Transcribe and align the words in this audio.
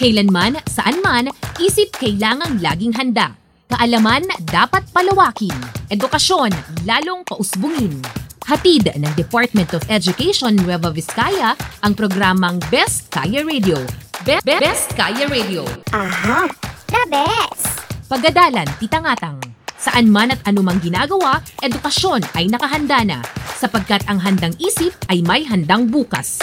Kailanman, 0.00 0.56
saan 0.64 0.98
man, 1.04 1.28
isip 1.60 1.92
kailangang 2.00 2.58
laging 2.64 2.96
handa. 2.96 3.36
Kaalaman 3.68 4.24
dapat 4.48 4.84
palawakin. 4.92 5.52
Edukasyon 5.88 6.52
lalong 6.84 7.24
pausbungin. 7.24 8.00
Hatid 8.42 8.90
ng 8.92 9.12
Department 9.14 9.70
of 9.72 9.84
Education 9.86 10.58
Nueva 10.58 10.90
Vizcaya 10.90 11.54
ang 11.80 11.92
programang 11.94 12.58
Best 12.68 13.08
Kaya 13.08 13.46
Radio. 13.46 13.78
Be- 14.26 14.42
Be- 14.42 14.60
Best 14.60 14.92
Kaya 14.98 15.28
Radio. 15.30 15.64
Aha! 15.94 16.50
The 16.90 17.02
best! 17.08 17.64
Pagadalan, 18.10 18.68
titangatang. 18.76 19.40
Saan 19.80 20.10
man 20.12 20.30
at 20.36 20.40
anumang 20.44 20.78
ginagawa, 20.78 21.40
edukasyon 21.64 22.22
ay 22.36 22.46
nakahanda 22.46 23.02
na 23.02 23.18
sapagkat 23.56 24.02
ang 24.10 24.20
handang 24.20 24.52
isip 24.58 24.92
ay 25.08 25.22
may 25.24 25.46
handang 25.46 25.88
bukas. 25.88 26.38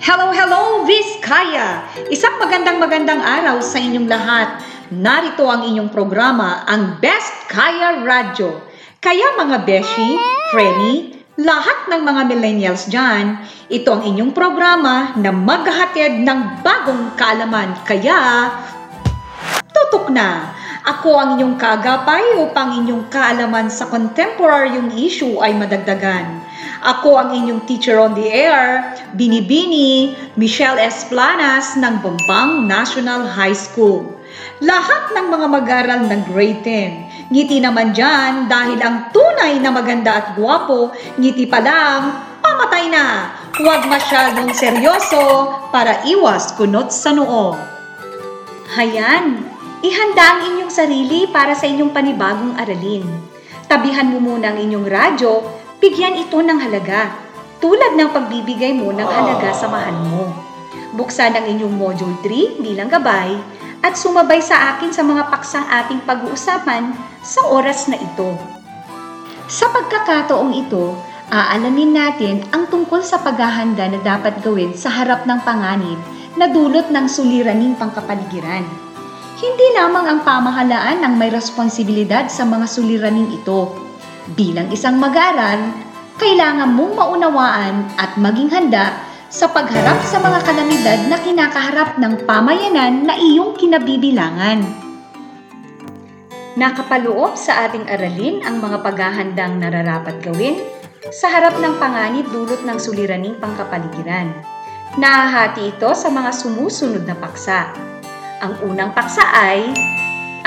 Hello, 0.00 0.32
hello, 0.32 0.88
Vizcaya! 0.88 1.84
Isang 2.08 2.40
magandang 2.40 2.80
magandang 2.80 3.20
araw 3.20 3.60
sa 3.60 3.76
inyong 3.76 4.08
lahat. 4.08 4.64
Narito 4.88 5.44
ang 5.44 5.60
inyong 5.68 5.92
programa, 5.92 6.64
ang 6.64 6.96
Best 7.04 7.44
Kaya 7.52 8.00
Radio. 8.00 8.64
Kaya 8.96 9.36
mga 9.36 9.60
Beshi, 9.68 10.16
Frenny, 10.56 11.20
lahat 11.36 11.92
ng 11.92 12.00
mga 12.00 12.22
millennials 12.32 12.88
dyan, 12.88 13.44
ito 13.68 13.92
ang 13.92 14.00
inyong 14.00 14.32
programa 14.32 15.12
na 15.20 15.36
maghahatid 15.36 16.24
ng 16.24 16.64
bagong 16.64 17.12
kaalaman. 17.20 17.76
Kaya, 17.84 18.48
tutok 19.68 20.08
na! 20.08 20.56
Ako 20.90 21.14
ang 21.14 21.38
inyong 21.38 21.54
kagapay 21.54 22.34
upang 22.42 22.82
inyong 22.82 23.06
kaalaman 23.14 23.70
sa 23.70 23.86
contemporaryong 23.86 24.90
issue 24.98 25.38
ay 25.38 25.54
madagdagan. 25.54 26.42
Ako 26.82 27.14
ang 27.14 27.30
inyong 27.30 27.62
teacher 27.62 28.02
on 28.02 28.18
the 28.18 28.26
air, 28.26 28.90
Binibini 29.14 30.18
Michelle 30.34 30.82
S. 30.82 31.06
Planas 31.06 31.78
ng 31.78 32.02
Bambang 32.02 32.66
National 32.66 33.22
High 33.22 33.54
School. 33.54 34.18
Lahat 34.58 35.14
ng 35.14 35.30
mga 35.30 35.46
mag-aral 35.46 36.00
ng 36.10 36.22
grade 36.26 36.66
10. 36.66 37.30
Ngiti 37.30 37.62
naman 37.62 37.94
dyan 37.94 38.50
dahil 38.50 38.82
ang 38.82 39.14
tunay 39.14 39.62
na 39.62 39.70
maganda 39.70 40.18
at 40.18 40.26
guwapo, 40.34 40.90
ngiti 41.22 41.46
pa 41.46 41.62
lang, 41.62 42.18
pamatay 42.42 42.90
na. 42.90 43.30
Huwag 43.62 43.86
masyadong 43.86 44.50
seryoso 44.50 45.54
para 45.70 46.02
iwas 46.02 46.50
kunot 46.58 46.90
sa 46.90 47.14
noo. 47.14 47.54
Hayan, 48.74 49.49
ihanda 49.80 50.24
ang 50.36 50.40
inyong 50.52 50.72
sarili 50.72 51.24
para 51.28 51.56
sa 51.56 51.64
inyong 51.64 51.92
panibagong 51.92 52.52
aralin. 52.60 53.04
Tabihan 53.64 54.12
mo 54.12 54.20
muna 54.20 54.52
ang 54.52 54.58
inyong 54.60 54.84
radyo, 54.84 55.40
bigyan 55.80 56.20
ito 56.20 56.36
ng 56.36 56.58
halaga, 56.60 57.16
tulad 57.64 57.96
ng 57.96 58.12
pagbibigay 58.12 58.76
mo 58.76 58.92
ng 58.92 59.08
halaga 59.08 59.56
sa 59.56 59.72
mahal 59.72 59.96
mo. 60.04 60.28
Buksan 60.92 61.32
ang 61.32 61.46
inyong 61.48 61.72
Module 61.72 62.16
3 62.20 62.60
bilang 62.60 62.92
gabay 62.92 63.36
at 63.80 63.96
sumabay 63.96 64.44
sa 64.44 64.76
akin 64.76 64.92
sa 64.92 65.00
mga 65.00 65.32
paksang 65.32 65.64
ating 65.64 66.04
pag-uusapan 66.04 66.92
sa 67.24 67.40
oras 67.48 67.88
na 67.88 67.96
ito. 67.96 68.36
Sa 69.48 69.70
pagkakataong 69.72 70.52
ito, 70.52 70.92
aalamin 71.32 71.96
natin 71.96 72.36
ang 72.52 72.68
tungkol 72.68 73.00
sa 73.00 73.22
paghahanda 73.22 73.88
na 73.88 74.00
dapat 74.04 74.44
gawin 74.44 74.76
sa 74.76 74.92
harap 74.92 75.24
ng 75.24 75.40
panganib 75.40 75.96
na 76.36 76.52
dulot 76.52 76.92
ng 76.92 77.06
suliraning 77.08 77.78
pangkapaligiran. 77.80 78.89
Hindi 79.40 79.72
lamang 79.72 80.04
ang 80.04 80.20
pamahalaan 80.20 81.00
ang 81.00 81.16
may 81.16 81.32
responsibilidad 81.32 82.28
sa 82.28 82.44
mga 82.44 82.68
suliraning 82.68 83.32
ito. 83.32 83.72
Bilang 84.36 84.68
isang 84.68 85.00
mag-aaral, 85.00 85.64
kailangan 86.20 86.76
mong 86.76 86.92
maunawaan 86.92 87.88
at 87.96 88.20
maging 88.20 88.52
handa 88.52 89.00
sa 89.32 89.48
pagharap 89.48 90.04
sa 90.04 90.20
mga 90.20 90.44
kalamidad 90.44 91.00
na 91.08 91.16
kinakaharap 91.16 91.96
ng 91.96 92.28
pamayanan 92.28 93.08
na 93.08 93.16
iyong 93.16 93.56
kinabibilangan. 93.56 94.60
Nakapaloob 96.60 97.32
sa 97.40 97.64
ating 97.64 97.88
aralin 97.88 98.44
ang 98.44 98.60
mga 98.60 98.84
paghahandang 98.84 99.56
nararapat 99.56 100.20
gawin 100.20 100.60
sa 101.08 101.32
harap 101.32 101.56
ng 101.56 101.80
panganib 101.80 102.28
dulot 102.28 102.60
ng 102.68 102.76
suliraning 102.76 103.40
pangkapaligiran. 103.40 104.36
Nahahati 105.00 105.72
ito 105.72 105.96
sa 105.96 106.12
mga 106.12 106.28
sumusunod 106.28 107.08
na 107.08 107.16
paksa. 107.16 107.72
Ang 108.40 108.56
unang 108.72 108.96
paksa 108.96 109.20
ay 109.36 109.68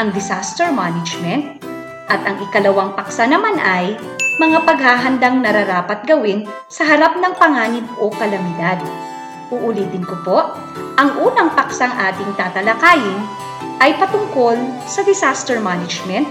ang 0.01 0.09
disaster 0.17 0.73
management 0.73 1.61
at 2.09 2.25
ang 2.25 2.41
ikalawang 2.41 2.97
paksa 2.97 3.29
naman 3.29 3.61
ay 3.61 3.93
mga 4.41 4.65
paghahandang 4.65 5.45
nararapat 5.45 6.01
gawin 6.09 6.49
sa 6.65 6.89
harap 6.89 7.21
ng 7.21 7.37
panganib 7.37 7.85
o 8.01 8.09
kalamidad. 8.09 8.81
Uulitin 9.53 10.01
ko 10.01 10.17
po, 10.25 10.37
ang 10.97 11.21
unang 11.21 11.53
paksang 11.53 11.93
ating 11.93 12.33
tatalakayin 12.33 13.21
ay 13.77 13.93
patungkol 14.01 14.57
sa 14.89 15.05
disaster 15.05 15.61
management 15.61 16.25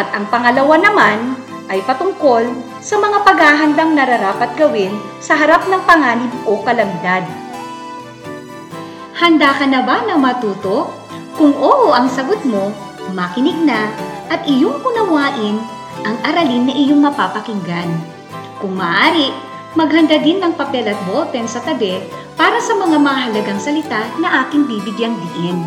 at 0.00 0.08
ang 0.16 0.24
pangalawa 0.32 0.80
naman 0.80 1.36
ay 1.68 1.84
patungkol 1.84 2.48
sa 2.80 2.96
mga 2.96 3.28
paghahandang 3.28 3.92
nararapat 3.92 4.56
gawin 4.56 4.96
sa 5.20 5.36
harap 5.36 5.68
ng 5.68 5.84
panganib 5.84 6.32
o 6.48 6.64
kalamidad. 6.64 7.43
Handa 9.14 9.54
ka 9.54 9.62
na 9.70 9.86
ba 9.86 10.02
na 10.02 10.18
matuto? 10.18 10.90
Kung 11.38 11.54
oo 11.54 11.94
ang 11.94 12.10
sagot 12.10 12.42
mo, 12.42 12.74
makinig 13.14 13.54
na 13.62 13.94
at 14.26 14.42
iyong 14.42 14.82
unawain 14.82 15.62
ang 16.02 16.18
aralin 16.26 16.66
na 16.66 16.74
iyong 16.74 16.98
mapapakinggan. 16.98 17.94
Kung 18.58 18.74
maaari, 18.74 19.30
maghanda 19.78 20.18
din 20.18 20.42
ng 20.42 20.58
papel 20.58 20.90
at 20.90 20.98
ballpen 21.06 21.46
sa 21.46 21.62
tabi 21.62 22.02
para 22.34 22.58
sa 22.58 22.74
mga 22.74 22.98
mahalagang 22.98 23.62
salita 23.62 24.02
na 24.18 24.42
aking 24.46 24.66
bibigyang 24.66 25.14
diin. 25.14 25.62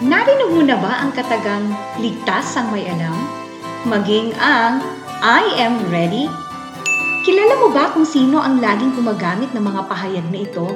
Narinig 0.00 0.56
mo 0.56 0.64
na 0.64 0.80
ba 0.80 1.04
ang 1.04 1.12
katagang 1.12 1.76
ligtas 2.00 2.56
ang 2.56 2.72
may 2.72 2.88
alam? 2.88 3.16
Maging 3.84 4.32
ang 4.40 4.80
I 5.20 5.44
am 5.60 5.76
ready? 5.92 6.24
Kilala 7.28 7.52
mo 7.60 7.68
ba 7.68 7.92
kung 7.92 8.08
sino 8.08 8.40
ang 8.40 8.64
laging 8.64 8.96
gumagamit 8.96 9.52
ng 9.52 9.60
mga 9.60 9.80
pahayag 9.84 10.24
na 10.32 10.40
ito? 10.40 10.72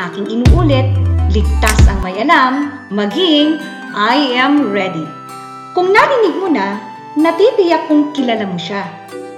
Aking 0.00 0.40
inuulit, 0.40 0.88
ligtas 1.28 1.84
ang 1.84 2.00
may 2.00 2.16
alam, 2.24 2.72
maging 2.88 3.60
I 3.92 4.40
am 4.40 4.72
ready. 4.72 5.04
Kung 5.76 5.92
narinig 5.92 6.36
mo 6.40 6.48
na, 6.48 6.80
natitiyak 7.20 7.92
kung 7.92 8.16
kilala 8.16 8.48
mo 8.48 8.56
siya. 8.56 8.88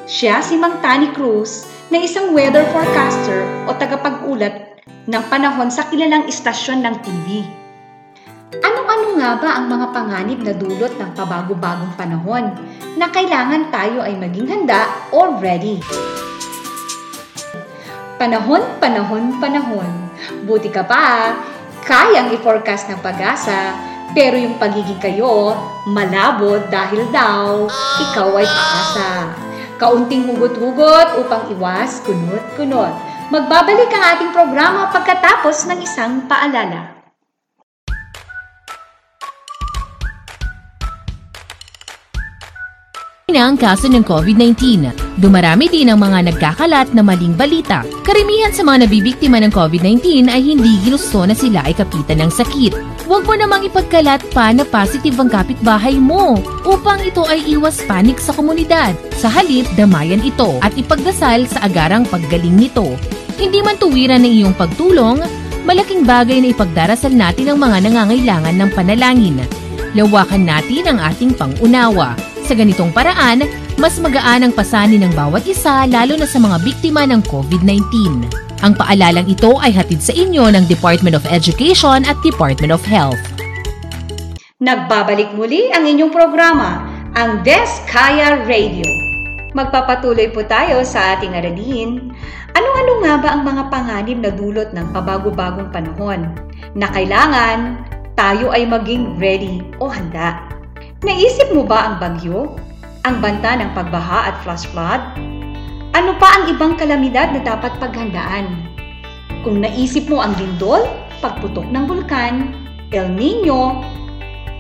Siya 0.07 0.39
si 0.39 0.55
Mang 0.55 0.79
Tani 0.79 1.11
Cruz 1.11 1.67
na 1.91 1.99
isang 1.99 2.31
weather 2.31 2.63
forecaster 2.71 3.43
o 3.67 3.75
tagapag-ulat 3.75 4.79
ng 5.11 5.25
panahon 5.27 5.75
sa 5.75 5.91
kilalang 5.91 6.31
istasyon 6.31 6.87
ng 6.87 6.97
TV. 7.03 7.27
Ano-ano 8.63 9.19
nga 9.19 9.31
ba 9.43 9.51
ang 9.59 9.67
mga 9.67 9.87
panganib 9.91 10.41
na 10.47 10.55
dulot 10.55 10.95
ng 10.95 11.11
pabago-bagong 11.19 11.99
panahon 11.99 12.55
na 12.95 13.11
kailangan 13.11 13.75
tayo 13.75 14.07
ay 14.07 14.15
maging 14.15 14.47
handa 14.47 14.87
or 15.11 15.35
ready? 15.43 15.83
Panahon, 18.15 18.63
panahon, 18.79 19.35
panahon. 19.43 20.04
Buti 20.45 20.69
ka 20.69 20.85
pa, 20.85 21.33
kayang 21.89 22.29
i-forecast 22.37 22.93
ng 22.93 23.01
pag-asa, 23.01 23.73
pero 24.13 24.37
yung 24.37 24.61
pagiging 24.61 25.01
kayo, 25.01 25.57
malabo 25.89 26.61
dahil 26.69 27.09
daw, 27.09 27.65
ikaw 27.99 28.29
ay 28.37 28.47
paasa. 28.47 29.33
Kaunting 29.81 30.29
hugot-hugot 30.31 31.19
upang 31.19 31.51
iwas 31.51 32.05
kunot-kunot. 32.05 32.95
Magbabalik 33.33 33.91
ang 33.91 34.05
ating 34.15 34.31
programa 34.31 34.93
pagkatapos 34.93 35.67
ng 35.67 35.81
isang 35.83 36.29
paalala. 36.31 36.94
Na 43.35 43.51
ang 43.51 43.59
kaso 43.59 43.91
ng 43.91 44.07
COVID-19. 44.07 44.95
Dumarami 45.19 45.67
din 45.67 45.91
ang 45.91 45.99
mga 45.99 46.31
nagkakalat 46.31 46.95
na 46.95 47.03
maling 47.03 47.35
balita. 47.35 47.83
Karamihan 48.07 48.55
sa 48.55 48.63
mga 48.63 48.87
nabibiktima 48.87 49.43
ng 49.43 49.51
COVID-19 49.51 50.31
ay 50.31 50.39
hindi 50.39 50.79
ginusto 50.87 51.27
na 51.27 51.35
sila 51.35 51.67
ay 51.67 51.75
kapitan 51.75 52.23
ng 52.23 52.31
sakit. 52.31 52.79
Huwag 53.11 53.27
mo 53.27 53.35
namang 53.35 53.67
ipagkalat 53.67 54.23
pa 54.31 54.55
na 54.55 54.63
positive 54.63 55.19
ang 55.19 55.29
kapitbahay 55.29 55.99
mo 55.99 56.39
upang 56.63 57.03
ito 57.03 57.27
ay 57.27 57.43
iwas 57.51 57.83
panik 57.85 58.23
sa 58.23 58.31
komunidad. 58.31 58.95
Sa 59.19 59.27
halip, 59.27 59.67
damayan 59.75 60.23
ito 60.23 60.63
at 60.63 60.73
ipagdasal 60.79 61.51
sa 61.51 61.67
agarang 61.67 62.07
paggaling 62.07 62.55
nito. 62.55 62.95
Hindi 63.35 63.61
man 63.67 63.77
tuwiran 63.83 64.23
ng 64.23 64.31
iyong 64.31 64.55
pagtulong, 64.55 65.19
malaking 65.67 66.07
bagay 66.07 66.39
na 66.39 66.55
ipagdarasal 66.55 67.11
natin 67.11 67.51
ang 67.51 67.59
mga 67.59 67.83
nangangailangan 67.83 68.57
ng 68.63 68.71
panalangin. 68.73 69.43
Lawakan 69.99 70.47
natin 70.47 70.87
ang 70.87 70.99
ating 71.03 71.35
pangunawa. 71.35 72.34
Sa 72.45 72.53
ganitong 72.53 72.93
paraan, 72.93 73.49
mas 73.81 73.97
magaan 73.97 74.45
ang 74.45 74.53
pasanin 74.53 75.01
ng 75.01 75.17
bawat 75.17 75.49
isa 75.49 75.89
lalo 75.89 76.13
na 76.13 76.29
sa 76.29 76.37
mga 76.37 76.61
biktima 76.61 77.09
ng 77.09 77.25
COVID-19. 77.25 78.21
Ang 78.61 78.73
paalalang 78.77 79.25
ito 79.25 79.57
ay 79.65 79.73
hatid 79.73 80.05
sa 80.05 80.13
inyo 80.13 80.53
ng 80.53 80.69
Department 80.69 81.17
of 81.17 81.25
Education 81.33 82.05
at 82.05 82.21
Department 82.21 82.69
of 82.69 82.85
Health. 82.85 83.21
Nagbabalik 84.61 85.33
muli 85.33 85.73
ang 85.73 85.89
inyong 85.89 86.13
programa, 86.13 86.85
ang 87.17 87.41
Deskaya 87.41 88.45
Radio. 88.45 88.85
Magpapatuloy 89.57 90.29
po 90.29 90.45
tayo 90.45 90.85
sa 90.85 91.17
ating 91.17 91.33
aralin. 91.33 92.13
Ano-ano 92.53 92.93
nga 93.01 93.15
ba 93.25 93.29
ang 93.33 93.43
mga 93.49 93.63
panganib 93.73 94.19
na 94.21 94.29
dulot 94.29 94.69
ng 94.77 94.93
pabago-bagong 94.93 95.73
panahon 95.73 96.29
na 96.77 96.93
kailangan 96.93 97.89
tayo 98.21 98.53
ay 98.53 98.69
maging 98.69 99.17
ready 99.17 99.65
o 99.81 99.89
handa? 99.89 100.45
Naisip 101.05 101.53
mo 101.53 101.69
ba 101.69 101.93
ang 101.93 101.97
bagyo? 102.01 102.57
Ang 103.05 103.21
banta 103.21 103.61
ng 103.61 103.77
pagbaha 103.77 104.33
at 104.33 104.41
flash 104.41 104.65
flood? 104.73 105.05
Ano 105.93 106.17
pa 106.17 106.33
ang 106.33 106.49
ibang 106.49 106.81
kalamidad 106.81 107.29
na 107.37 107.45
dapat 107.45 107.77
paghandaan? 107.77 108.65
Kung 109.45 109.61
naisip 109.61 110.09
mo 110.09 110.25
ang 110.25 110.33
lindol, 110.41 110.89
pagputok 111.21 111.69
ng 111.69 111.85
bulkan, 111.85 112.57
El 112.89 113.13
Nino, 113.13 113.85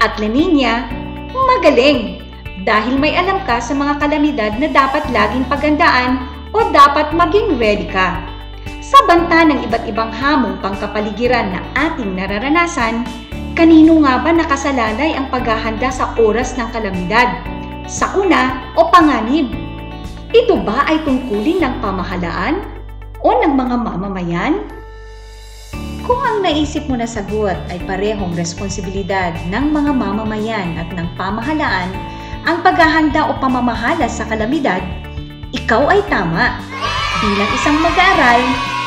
at 0.05 0.21
La 0.21 0.29
Nina, 0.29 0.85
magaling! 1.33 2.21
Dahil 2.69 3.01
may 3.01 3.17
alam 3.17 3.41
ka 3.49 3.57
sa 3.65 3.73
mga 3.73 4.05
kalamidad 4.05 4.53
na 4.61 4.69
dapat 4.69 5.09
laging 5.17 5.49
pagandaan 5.49 6.29
o 6.53 6.69
dapat 6.77 7.09
maging 7.17 7.57
ready 7.57 7.89
ka. 7.89 8.21
Sa 8.85 9.01
banta 9.09 9.49
ng 9.49 9.65
iba't 9.65 9.89
ibang 9.89 10.13
hamong 10.13 10.61
pangkapaligiran 10.61 11.57
na 11.57 11.65
ating 11.73 12.13
nararanasan, 12.13 13.09
kanino 13.55 14.03
nga 14.03 14.19
ba 14.19 14.35
nakasalalay 14.35 15.15
ang 15.15 15.31
paghahanda 15.31 15.87
sa 15.89 16.11
oras 16.19 16.59
ng 16.59 16.69
kalamidad? 16.75 17.39
Sakuna 17.87 18.75
o 18.75 18.91
panganib? 18.91 19.47
Ito 20.35 20.59
ba 20.67 20.83
ay 20.91 21.07
tungkulin 21.07 21.63
ng 21.63 21.75
pamahalaan 21.79 22.59
o 23.23 23.31
ng 23.39 23.55
mga 23.55 23.77
mamamayan? 23.79 24.55
Kung 26.03 26.21
ang 26.21 26.43
naisip 26.43 26.85
mo 26.91 26.99
na 26.99 27.07
sagot 27.07 27.57
ay 27.71 27.79
parehong 27.87 28.35
responsibilidad 28.35 29.33
ng 29.49 29.71
mga 29.71 29.93
mamamayan 29.95 30.75
at 30.77 30.91
ng 30.91 31.09
pamahalaan, 31.15 31.95
ang 32.45 32.61
paghahanda 32.61 33.31
o 33.31 33.39
pamamahala 33.39 34.11
sa 34.11 34.27
kalamidad, 34.29 34.83
ikaw 35.55 35.89
ay 35.89 36.03
tama. 36.11 36.61
Bilang 37.23 37.51
isang 37.57 37.79
mag-aaral, 37.81 38.43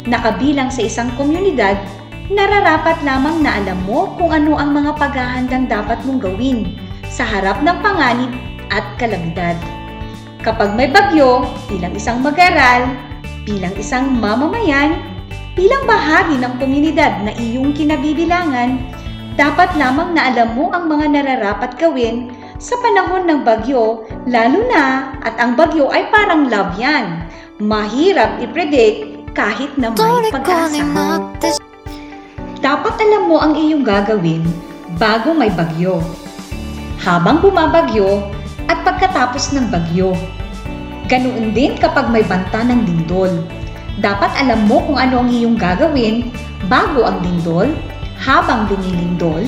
nakabilang 0.06 0.70
sa 0.70 0.86
isang 0.86 1.10
komunidad, 1.18 1.80
nararapat 2.28 3.00
lamang 3.08 3.40
na 3.44 3.60
alam 3.60 3.80
mo 3.88 4.12
kung 4.20 4.36
ano 4.36 4.60
ang 4.60 4.76
mga 4.76 5.00
paghahandang 5.00 5.72
dapat 5.72 6.00
mong 6.04 6.20
gawin 6.20 6.76
sa 7.08 7.24
harap 7.24 7.64
ng 7.64 7.78
panganib 7.80 8.32
at 8.68 8.84
kalamidad. 9.00 9.56
Kapag 10.44 10.76
may 10.76 10.92
bagyo, 10.92 11.48
bilang 11.72 11.96
isang 11.96 12.20
mag-aaral, 12.20 12.92
bilang 13.48 13.76
isang 13.80 14.12
mamamayan, 14.12 15.00
bilang 15.56 15.84
bahagi 15.88 16.36
ng 16.40 16.54
komunidad 16.60 17.24
na 17.24 17.32
iyong 17.36 17.72
kinabibilangan, 17.72 18.80
dapat 19.40 19.72
lamang 19.80 20.18
na 20.18 20.34
alam 20.34 20.52
mo 20.56 20.72
ang 20.76 20.92
mga 20.92 21.06
nararapat 21.14 21.80
gawin 21.80 22.32
sa 22.58 22.74
panahon 22.82 23.30
ng 23.30 23.46
bagyo, 23.46 24.04
lalo 24.26 24.60
na 24.68 25.14
at 25.22 25.38
ang 25.38 25.54
bagyo 25.54 25.88
ay 25.94 26.10
parang 26.10 26.50
love 26.50 26.76
yan. 26.76 27.24
Mahirap 27.62 28.42
i-predict 28.42 29.32
kahit 29.38 29.70
na 29.78 29.94
may 29.94 30.30
pag-asa. 30.34 30.82
Dapat 32.58 32.96
alam 32.98 33.30
mo 33.30 33.38
ang 33.38 33.54
iyong 33.54 33.86
gagawin 33.86 34.44
bago 34.98 35.32
may 35.34 35.54
bagyo, 35.54 36.02
habang 37.02 37.38
bumabagyo 37.40 38.26
at 38.66 38.82
pagkatapos 38.82 39.54
ng 39.54 39.70
bagyo. 39.70 40.18
Ganoon 41.08 41.56
din 41.56 41.78
kapag 41.80 42.12
may 42.12 42.26
banta 42.26 42.66
ng 42.66 42.84
lindol. 42.84 43.32
Dapat 43.98 44.34
alam 44.42 44.68
mo 44.68 44.84
kung 44.84 45.00
ano 45.00 45.24
ang 45.24 45.30
iyong 45.32 45.56
gagawin 45.56 46.34
bago 46.68 47.08
ang 47.08 47.24
lindol, 47.24 47.72
habang 48.18 48.66
lumilindol, 48.68 49.46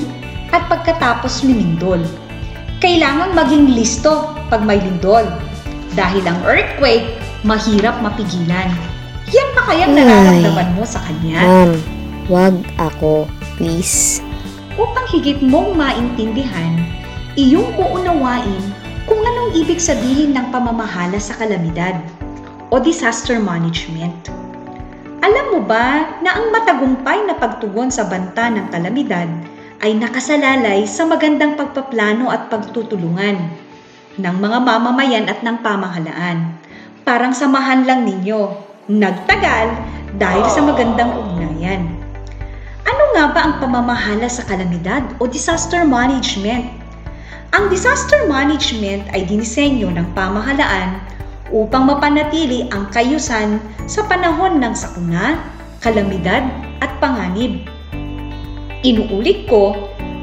at 0.49 0.65
pagkatapos 0.69 1.45
lumindol 1.45 2.01
kailangan 2.79 3.35
maging 3.35 3.75
listo 3.75 4.31
pag 4.47 4.63
may 4.63 4.79
lindol. 4.79 5.27
Dahil 5.99 6.23
ang 6.23 6.39
earthquake, 6.47 7.19
mahirap 7.43 7.99
mapigilan. 7.99 8.71
Yan 9.29 9.49
pa 9.51 9.61
kayang 9.67 9.93
nararamdaman 9.99 10.79
mo 10.79 10.83
sa 10.87 11.03
kanya? 11.03 11.43
Ma'am, 11.43 11.98
wag 12.29 12.53
ako, 12.77 13.25
please. 13.57 14.21
Upang 14.77 15.09
higit 15.09 15.41
mong 15.41 15.73
maintindihan, 15.73 16.77
iyong 17.33 17.73
uunawain 17.75 18.63
kung 19.09 19.19
anong 19.19 19.57
ibig 19.57 19.81
sabihin 19.81 20.37
ng 20.37 20.53
pamamahala 20.53 21.17
sa 21.17 21.33
kalamidad 21.35 21.97
o 22.69 22.77
disaster 22.77 23.41
management. 23.41 24.29
Alam 25.19 25.45
mo 25.57 25.59
ba 25.65 26.15
na 26.21 26.37
ang 26.37 26.53
matagumpay 26.53 27.25
na 27.25 27.35
pagtugon 27.35 27.89
sa 27.89 28.05
banta 28.07 28.47
ng 28.47 28.69
kalamidad 28.71 29.27
ay 29.81 29.97
nakasalalay 29.97 30.85
sa 30.85 31.09
magandang 31.09 31.57
pagpaplano 31.57 32.29
at 32.29 32.47
pagtutulungan 32.47 33.51
ng 34.15 34.35
mga 34.37 34.57
mamamayan 34.63 35.25
at 35.27 35.41
ng 35.41 35.59
pamahalaan. 35.65 36.55
Parang 37.03 37.33
samahan 37.33 37.89
lang 37.89 38.05
ninyo, 38.05 38.53
nagtagal 38.85 39.67
dahil 40.21 40.45
sa 40.47 40.61
magandang 40.61 41.09
ugnayan. 41.09 41.98
Ano 43.09 43.25
nga 43.25 43.33
ba 43.33 43.41
ang 43.41 43.55
pamamahala 43.57 44.29
sa 44.29 44.45
kalamidad 44.45 45.01
o 45.17 45.25
disaster 45.25 45.81
management? 45.81 46.69
Ang 47.57 47.65
disaster 47.73 48.29
management 48.29 49.09
ay 49.17 49.25
dinisenyo 49.25 49.89
ng 49.89 50.13
pamahalaan 50.13 51.01
upang 51.49 51.89
mapanatili 51.89 52.69
ang 52.69 52.85
kayusan 52.93 53.57
sa 53.89 54.05
panahon 54.05 54.61
ng 54.61 54.77
sakuna, 54.77 55.41
kalamidad 55.81 56.53
at 56.85 56.93
panganib 57.01 57.65
Inuulit 58.85 59.49
ko, 59.49 59.73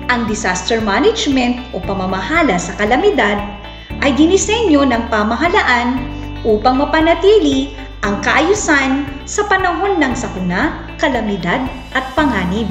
ang 0.07 0.31
disaster 0.31 0.79
management 0.79 1.67
o 1.75 1.83
pamamahala 1.83 2.55
sa 2.55 2.71
kalamidad 2.79 3.51
ay 3.99 4.15
dinisenyo 4.15 4.87
ng 4.87 5.11
pamahalaan 5.11 6.07
upang 6.47 6.79
mapanatili 6.79 7.75
ang 8.07 8.23
kaayusan 8.23 9.11
sa 9.27 9.43
panahon 9.51 9.99
ng 9.99 10.15
sakuna, 10.15 10.86
kalamidad 10.97 11.65
at 11.97 12.05
panganib. 12.13 12.69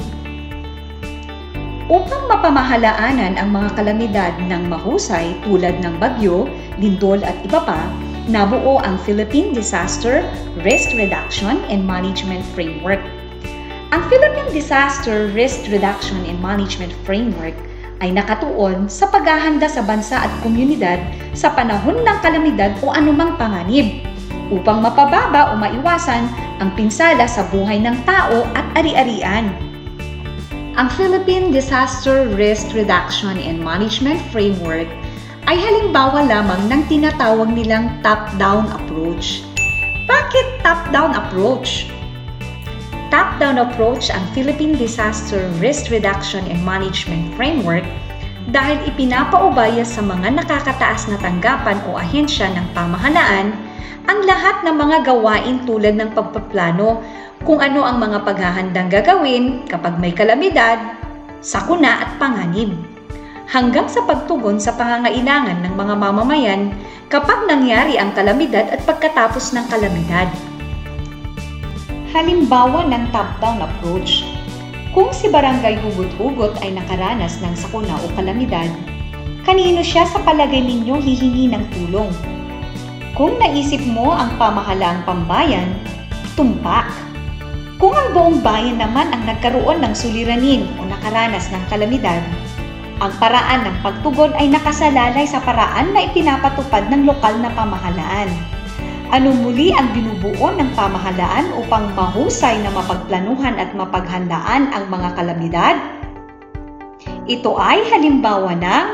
Upang 1.86 2.26
mapamahalaanan 2.26 3.38
ang 3.38 3.48
mga 3.54 3.78
kalamidad 3.78 4.34
ng 4.42 4.66
mahusay 4.66 5.38
tulad 5.46 5.78
ng 5.82 6.02
bagyo, 6.02 6.50
lindol 6.82 7.22
at 7.22 7.38
iba 7.46 7.62
pa, 7.62 7.78
nabuo 8.26 8.82
ang 8.82 8.98
Philippine 9.06 9.54
Disaster 9.54 10.26
Risk 10.66 10.90
Reduction 10.98 11.62
and 11.70 11.86
Management 11.86 12.42
Framework 12.54 12.98
ang 13.94 14.02
Philippine 14.10 14.50
Disaster 14.50 15.30
Risk 15.30 15.70
Reduction 15.70 16.18
and 16.26 16.42
Management 16.42 16.90
Framework 17.06 17.54
ay 18.02 18.10
nakatuon 18.10 18.90
sa 18.90 19.06
paghahanda 19.06 19.70
sa 19.70 19.80
bansa 19.80 20.26
at 20.26 20.32
komunidad 20.42 20.98
sa 21.38 21.54
panahon 21.54 22.02
ng 22.02 22.18
kalamidad 22.18 22.74
o 22.82 22.90
anumang 22.90 23.38
panganib 23.38 24.02
upang 24.50 24.82
mapababa 24.82 25.54
o 25.54 25.56
maiwasan 25.56 26.26
ang 26.62 26.72
pinsala 26.74 27.24
sa 27.28 27.44
buhay 27.48 27.80
ng 27.82 27.96
tao 28.04 28.44
at 28.56 28.66
ari-arian. 28.76 29.52
Ang 30.76 30.88
Philippine 30.94 31.52
Disaster 31.52 32.28
Risk 32.36 32.76
Reduction 32.76 33.40
and 33.40 33.60
Management 33.60 34.20
Framework 34.28 34.88
ay 35.48 35.56
halimbawa 35.56 36.26
lamang 36.26 36.68
ng 36.68 36.82
tinatawag 36.90 37.48
nilang 37.52 38.02
top-down 38.04 38.68
approach. 38.72 39.46
Bakit 40.06 40.60
top-down 40.60 41.16
approach? 41.16 41.88
top-down 43.08 43.62
approach 43.62 44.10
ang 44.10 44.22
Philippine 44.34 44.74
Disaster 44.74 45.46
Risk 45.62 45.88
Reduction 45.94 46.42
and 46.50 46.60
Management 46.66 47.32
Framework 47.38 47.86
dahil 48.50 48.78
ipinapaubaya 48.86 49.82
sa 49.82 50.02
mga 50.02 50.42
nakakataas 50.42 51.10
na 51.10 51.18
tanggapan 51.18 51.82
o 51.90 51.98
ahensya 51.98 52.50
ng 52.54 52.66
pamahalaan 52.74 53.54
ang 54.06 54.22
lahat 54.22 54.62
ng 54.62 54.76
mga 54.76 54.96
gawain 55.06 55.62
tulad 55.66 55.98
ng 55.98 56.14
pagpaplano 56.14 57.02
kung 57.42 57.62
ano 57.62 57.86
ang 57.86 58.02
mga 58.02 58.26
paghahandang 58.26 58.88
gagawin 58.90 59.66
kapag 59.70 59.98
may 60.02 60.10
kalamidad, 60.10 60.98
sakuna 61.42 62.02
at 62.06 62.10
panganib, 62.18 62.74
hanggang 63.46 63.86
sa 63.86 64.02
pagtugon 64.02 64.58
sa 64.58 64.74
pangangailangan 64.74 65.62
ng 65.62 65.74
mga 65.78 65.94
mamamayan 65.94 66.74
kapag 67.06 67.46
nangyari 67.46 67.94
ang 67.98 68.10
kalamidad 68.18 68.66
at 68.70 68.82
pagkatapos 68.82 69.54
ng 69.54 69.66
kalamidad. 69.70 70.26
Halimbawa 72.10 72.88
ng 72.90 73.14
top-down 73.14 73.62
approach, 73.62 74.26
kung 74.96 75.12
si 75.12 75.28
Barangay 75.28 75.76
Hugot-Hugot 75.76 76.58
ay 76.64 76.72
nakaranas 76.72 77.38
ng 77.44 77.52
sakuna 77.52 77.94
o 78.00 78.08
kalamidad, 78.16 78.72
kanino 79.46 79.84
siya 79.84 80.08
sa 80.08 80.18
palagay 80.24 80.64
ninyo 80.64 80.96
hihingi 80.98 81.52
ng 81.52 81.64
tulong? 81.70 82.35
Kung 83.16 83.40
naisip 83.40 83.80
mo 83.88 84.12
ang 84.12 84.36
pamahalaang 84.36 85.00
pambayan, 85.08 85.72
tumpak. 86.36 86.84
Kung 87.80 87.96
ang 87.96 88.12
buong 88.12 88.44
bayan 88.44 88.76
naman 88.76 89.08
ang 89.08 89.24
nagkaroon 89.24 89.80
ng 89.80 89.96
suliranin 89.96 90.68
o 90.76 90.84
nakaranas 90.84 91.48
ng 91.48 91.64
kalamidad, 91.72 92.20
ang 93.00 93.08
paraan 93.16 93.64
ng 93.64 93.76
pagtugon 93.80 94.36
ay 94.36 94.52
nakasalalay 94.52 95.24
sa 95.24 95.40
paraan 95.40 95.96
na 95.96 96.04
ipinapatupad 96.12 96.92
ng 96.92 97.08
lokal 97.08 97.32
na 97.40 97.48
pamahalaan. 97.56 98.28
Ano 99.08 99.32
muli 99.32 99.72
ang 99.72 99.96
binubuo 99.96 100.52
ng 100.52 100.76
pamahalaan 100.76 101.56
upang 101.56 101.96
mahusay 101.96 102.60
na 102.60 102.68
mapagplanuhan 102.68 103.56
at 103.56 103.72
mapaghandaan 103.72 104.76
ang 104.76 104.92
mga 104.92 105.08
kalamidad? 105.16 105.76
Ito 107.24 107.56
ay 107.56 107.80
halimbawa 107.88 108.52
ng 108.60 108.86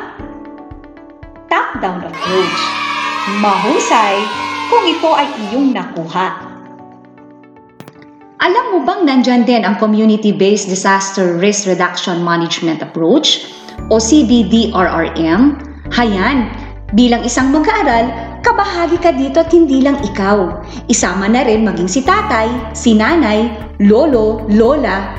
top-down 1.51 2.07
approach. 2.07 2.82
Mahusay 3.23 4.19
kung 4.67 4.83
ito 4.83 5.07
ay 5.15 5.31
iyong 5.47 5.71
nakuha. 5.71 6.43
Alam 8.43 8.65
mo 8.75 8.79
bang 8.83 9.07
nandyan 9.07 9.47
din 9.47 9.63
ang 9.63 9.79
Community-Based 9.79 10.67
Disaster 10.67 11.39
Risk 11.39 11.71
Reduction 11.71 12.19
Management 12.27 12.83
Approach 12.83 13.47
o 13.95 14.03
CBDRRM? 14.03 15.55
Hayan, 15.95 16.51
bilang 16.99 17.23
isang 17.23 17.55
mag-aaral, 17.55 18.11
kabahagi 18.43 18.99
ka 18.99 19.15
dito 19.15 19.47
at 19.47 19.55
hindi 19.55 19.87
lang 19.87 20.03
ikaw. 20.03 20.59
Isama 20.91 21.31
na 21.31 21.47
rin 21.47 21.63
maging 21.63 21.87
si 21.87 22.03
tatay, 22.03 22.75
si 22.75 22.99
nanay, 22.99 23.47
lolo, 23.87 24.43
lola, 24.51 25.15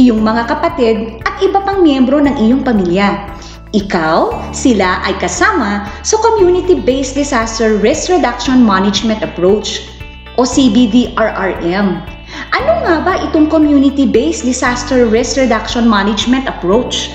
iyong 0.00 0.24
mga 0.24 0.48
kapatid 0.48 1.20
at 1.28 1.36
iba 1.44 1.60
pang 1.68 1.84
miyembro 1.84 2.16
ng 2.16 2.40
iyong 2.48 2.64
pamilya. 2.64 3.28
Ikaw, 3.70 4.50
sila 4.50 4.98
ay 5.06 5.14
kasama 5.22 5.86
sa 6.02 6.18
Community-Based 6.18 7.14
Disaster 7.14 7.78
Risk 7.78 8.10
Reduction 8.10 8.66
Management 8.66 9.22
Approach 9.22 9.86
o 10.34 10.42
CBDRRM. 10.42 12.02
Ano 12.50 12.72
nga 12.82 12.98
ba 12.98 13.14
itong 13.30 13.46
Community-Based 13.46 14.42
Disaster 14.42 15.06
Risk 15.06 15.38
Reduction 15.38 15.86
Management 15.86 16.50
Approach? 16.50 17.14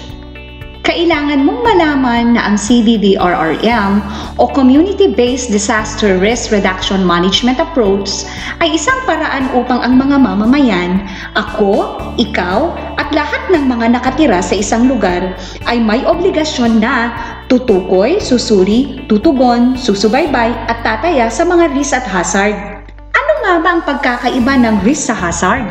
Kailangan 0.86 1.42
mong 1.42 1.65
malaman 1.65 2.38
na 2.38 2.46
ang 2.46 2.62
CBDRRM 2.62 4.06
o 4.38 4.46
Community-Based 4.46 5.50
Disaster 5.50 6.22
Risk 6.22 6.54
Reduction 6.54 7.01
Management 7.01 7.58
Approach 7.58 8.22
ay 8.62 8.77
isang 8.77 9.01
paraan 9.10 9.50
upang 9.58 9.82
ang 9.82 9.98
mga 9.98 10.22
mamamayan, 10.22 11.01
ako, 11.34 11.98
ikaw, 12.22 12.70
at 13.01 13.10
lahat 13.18 13.50
ng 13.50 13.65
mga 13.65 13.98
nakatira 13.98 14.38
sa 14.46 14.54
isang 14.54 14.86
lugar 14.86 15.34
ay 15.65 15.82
may 15.82 16.06
obligasyon 16.06 16.77
na 16.77 17.18
tutukoy, 17.50 18.22
susuri, 18.22 19.10
tutugon, 19.10 19.74
susubaybay 19.74 20.54
at 20.70 20.86
tataya 20.86 21.34
sa 21.34 21.50
mga 21.50 21.74
risk 21.74 21.98
at 21.98 22.06
hazard. 22.06 22.54
Ano 22.94 23.34
nga 23.42 23.54
ba 23.58 23.70
ang 23.74 23.82
pagkakaiba 23.89 24.54
ng 24.62 24.86
risk 24.86 25.10
sa 25.10 25.18
hazard? 25.18 25.65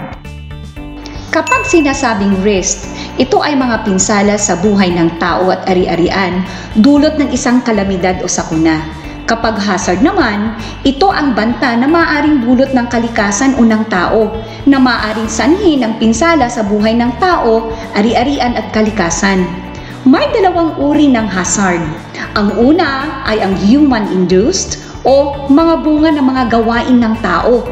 Kapag 1.35 1.67
sinasabing 1.67 2.47
risk, 2.47 2.87
ito 3.15 3.39
ay 3.39 3.55
mga 3.55 3.87
pinsala 3.87 4.35
sa 4.35 4.59
buhay 4.59 4.91
ng 4.91 5.23
tao 5.23 5.47
at 5.55 5.63
ari-arian 5.71 6.43
dulot 6.75 7.15
ng 7.15 7.31
isang 7.31 7.63
kalamidad 7.63 8.19
o 8.23 8.27
sakuna. 8.27 8.83
Kapag 9.25 9.55
hazard 9.57 10.03
naman, 10.03 10.59
ito 10.83 11.09
ang 11.09 11.33
banta 11.33 11.79
na 11.79 11.87
maaaring 11.87 12.43
dulot 12.43 12.75
ng 12.75 12.91
kalikasan 12.91 13.55
o 13.57 13.63
ng 13.63 13.87
tao 13.87 14.35
na 14.67 14.83
maaaring 14.83 15.31
sanhi 15.31 15.79
ng 15.79 15.97
pinsala 16.03 16.51
sa 16.51 16.67
buhay 16.67 16.93
ng 16.99 17.15
tao, 17.23 17.71
ari-arian 17.95 18.59
at 18.59 18.75
kalikasan. 18.75 19.47
May 20.03 20.27
dalawang 20.35 20.77
uri 20.77 21.09
ng 21.09 21.31
hazard. 21.31 21.81
Ang 22.35 22.51
una 22.59 23.23
ay 23.31 23.41
ang 23.41 23.55
human-induced 23.57 24.77
o 25.07 25.47
mga 25.49 25.87
bunga 25.87 26.11
ng 26.19 26.27
mga 26.35 26.45
gawain 26.51 26.99
ng 26.99 27.15
tao 27.23 27.63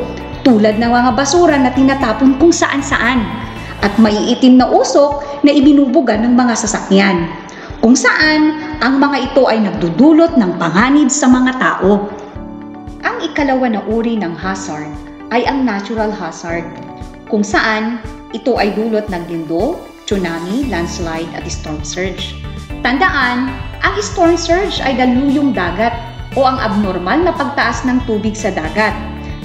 tulad 0.46 0.78
ng 0.78 0.88
mga 0.88 1.10
basura 1.18 1.58
na 1.58 1.74
tinatapon 1.74 2.38
kung 2.38 2.54
saan-saan 2.54 3.51
at 3.82 3.98
maiitim 3.98 4.62
na 4.62 4.70
usok 4.70 5.42
na 5.42 5.50
ibinubuga 5.50 6.14
ng 6.14 6.32
mga 6.38 6.54
sasakyan, 6.54 7.26
kung 7.82 7.98
saan 7.98 8.62
ang 8.78 9.02
mga 9.02 9.34
ito 9.34 9.42
ay 9.50 9.58
nagdudulot 9.58 10.38
ng 10.38 10.54
panganib 10.56 11.10
sa 11.10 11.26
mga 11.26 11.58
tao. 11.58 12.06
Ang 13.02 13.16
ikalawa 13.26 13.66
na 13.74 13.82
uri 13.90 14.14
ng 14.14 14.38
hazard 14.38 14.86
ay 15.34 15.42
ang 15.50 15.66
natural 15.66 16.14
hazard, 16.14 16.62
kung 17.26 17.42
saan 17.42 17.98
ito 18.30 18.54
ay 18.54 18.70
dulot 18.78 19.10
ng 19.10 19.22
lindol, 19.26 19.82
tsunami, 20.06 20.70
landslide 20.70 21.28
at 21.34 21.42
storm 21.50 21.82
surge. 21.82 22.38
Tandaan, 22.86 23.50
ang 23.82 23.94
storm 23.98 24.38
surge 24.38 24.78
ay 24.86 24.94
daluyong 24.94 25.50
dagat 25.50 25.92
o 26.38 26.46
ang 26.46 26.56
abnormal 26.62 27.18
na 27.18 27.34
pagtaas 27.34 27.82
ng 27.82 27.98
tubig 28.06 28.38
sa 28.38 28.54
dagat 28.54 28.94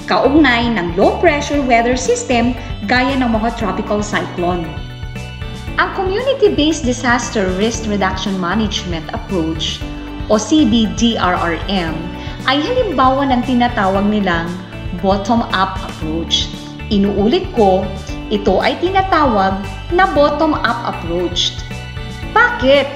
kaugnay 0.08 0.72
ng 0.72 0.96
low 0.96 1.20
pressure 1.20 1.60
weather 1.68 1.94
system 1.94 2.56
gaya 2.88 3.20
ng 3.20 3.28
mga 3.28 3.52
tropical 3.60 4.00
cyclone. 4.00 4.64
Ang 5.76 5.92
Community-Based 5.92 6.82
Disaster 6.82 7.46
Risk 7.60 7.84
Reduction 7.84 8.34
Management 8.40 9.04
Approach 9.12 9.78
o 10.32 10.40
CBDRRM 10.40 11.94
ay 12.48 12.58
halimbawa 12.64 13.28
ng 13.28 13.44
tinatawag 13.44 14.08
nilang 14.08 14.48
bottom-up 15.04 15.76
approach. 15.84 16.48
Inuulit 16.88 17.44
ko, 17.52 17.84
ito 18.32 18.56
ay 18.64 18.80
tinatawag 18.80 19.60
na 19.92 20.08
bottom-up 20.16 20.80
approach. 20.88 21.60
Bakit? 22.32 22.88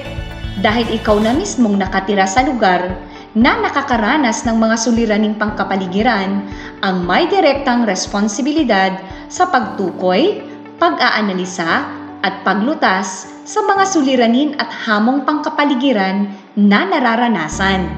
Dahil 0.65 0.89
ikaw 0.89 1.21
na 1.21 1.37
mismong 1.37 1.77
nakatira 1.77 2.25
sa 2.25 2.41
lugar 2.41 2.97
na 3.33 3.57
nakakaranas 3.57 4.45
ng 4.45 4.61
mga 4.61 4.75
suliraning 4.77 5.33
pangkapaligiran 5.33 6.45
ang 6.85 6.95
may 7.01 7.25
direktang 7.25 7.81
responsibilidad 7.89 8.93
sa 9.25 9.49
pagtukoy, 9.49 10.45
pag-aanalisa 10.77 11.81
at 12.21 12.45
paglutas 12.45 13.33
sa 13.43 13.65
mga 13.65 13.83
suliranin 13.89 14.53
at 14.61 14.69
hamong 14.85 15.25
pangkapaligiran 15.25 16.29
na 16.53 16.85
nararanasan. 16.85 17.89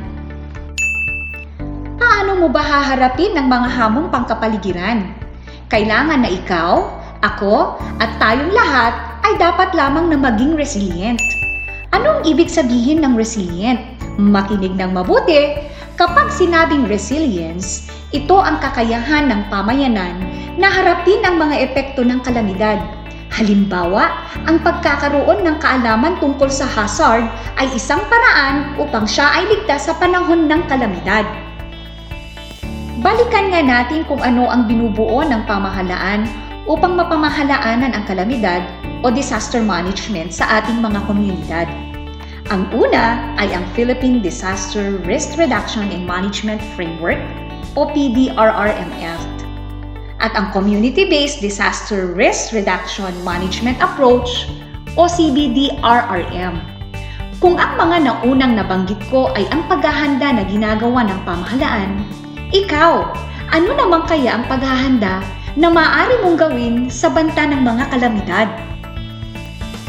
Paano 1.99 2.39
mo 2.39 2.47
ba 2.47 2.63
haharapin 2.63 3.35
ang 3.35 3.51
mga 3.51 3.69
hamong 3.75 4.07
pangkapaligiran? 4.07 5.03
Kailangan 5.67 6.23
na 6.23 6.29
ikaw, 6.31 6.87
ako, 7.19 7.75
at 7.99 8.15
tayong 8.23 8.55
lahat 8.55 8.93
ay 9.27 9.33
dapat 9.35 9.75
lamang 9.75 10.07
na 10.13 10.17
maging 10.17 10.55
resilient. 10.55 11.19
Anong 11.91 12.23
ibig 12.23 12.47
sabihin 12.47 13.03
ng 13.03 13.19
resilient? 13.19 13.94
Makinig 14.15 14.79
ng 14.79 14.95
mabuti, 14.95 15.59
kapag 15.99 16.31
sinabing 16.31 16.87
resilience, 16.87 17.91
ito 18.15 18.39
ang 18.39 18.63
kakayahan 18.63 19.27
ng 19.27 19.51
pamayanan 19.51 20.23
na 20.55 20.71
harapin 20.71 21.19
ang 21.27 21.35
mga 21.35 21.67
epekto 21.67 21.99
ng 21.99 22.23
kalamidad. 22.23 22.79
Halimbawa, 23.35 24.15
ang 24.47 24.63
pagkakaroon 24.63 25.43
ng 25.43 25.59
kaalaman 25.59 26.15
tungkol 26.23 26.47
sa 26.47 26.63
hazard 26.63 27.27
ay 27.59 27.67
isang 27.75 27.99
paraan 28.07 28.79
upang 28.79 29.03
siya 29.03 29.27
ay 29.35 29.51
ligtas 29.51 29.91
sa 29.91 29.93
panahon 29.99 30.47
ng 30.47 30.63
kalamidad. 30.71 31.27
Balikan 33.03 33.51
nga 33.51 33.59
natin 33.59 34.07
kung 34.07 34.23
ano 34.23 34.47
ang 34.47 34.71
binubuo 34.71 35.27
ng 35.27 35.43
pamahalaan 35.43 36.23
upang 36.63 36.95
mapamahalaanan 36.95 37.91
ang 37.91 38.07
kalamidad 38.07 38.63
o 39.03 39.11
disaster 39.11 39.59
management 39.59 40.31
sa 40.31 40.63
ating 40.63 40.79
mga 40.79 41.03
komunidad. 41.03 41.67
Ang 42.53 42.69
una 42.77 43.33
ay 43.41 43.57
ang 43.57 43.65
Philippine 43.73 44.21
Disaster 44.21 45.01
Risk 45.01 45.33
Reduction 45.33 45.89
and 45.89 46.05
Management 46.05 46.61
Framework 46.77 47.17
o 47.73 47.89
PDRRMF 47.89 49.21
at 50.21 50.29
ang 50.37 50.53
Community-Based 50.53 51.41
Disaster 51.41 52.13
Risk 52.13 52.53
Reduction 52.53 53.09
Management 53.25 53.81
Approach 53.81 54.45
o 54.93 55.09
CBDRRM. 55.09 56.61
Kung 57.41 57.57
ang 57.57 57.81
mga 57.81 58.13
naunang 58.13 58.53
nabanggit 58.53 59.01
ko 59.09 59.33
ay 59.33 59.49
ang 59.49 59.65
paghahanda 59.65 60.37
na 60.37 60.45
ginagawa 60.45 61.01
ng 61.01 61.19
pamahalaan, 61.25 62.05
ikaw, 62.53 63.09
ano 63.49 63.73
naman 63.73 64.05
kaya 64.05 64.37
ang 64.37 64.45
paghahanda 64.45 65.25
na 65.57 65.67
maaari 65.73 66.21
mong 66.21 66.37
gawin 66.37 66.75
sa 66.93 67.09
banta 67.09 67.41
ng 67.41 67.65
mga 67.65 67.89
kalamidad? 67.89 68.47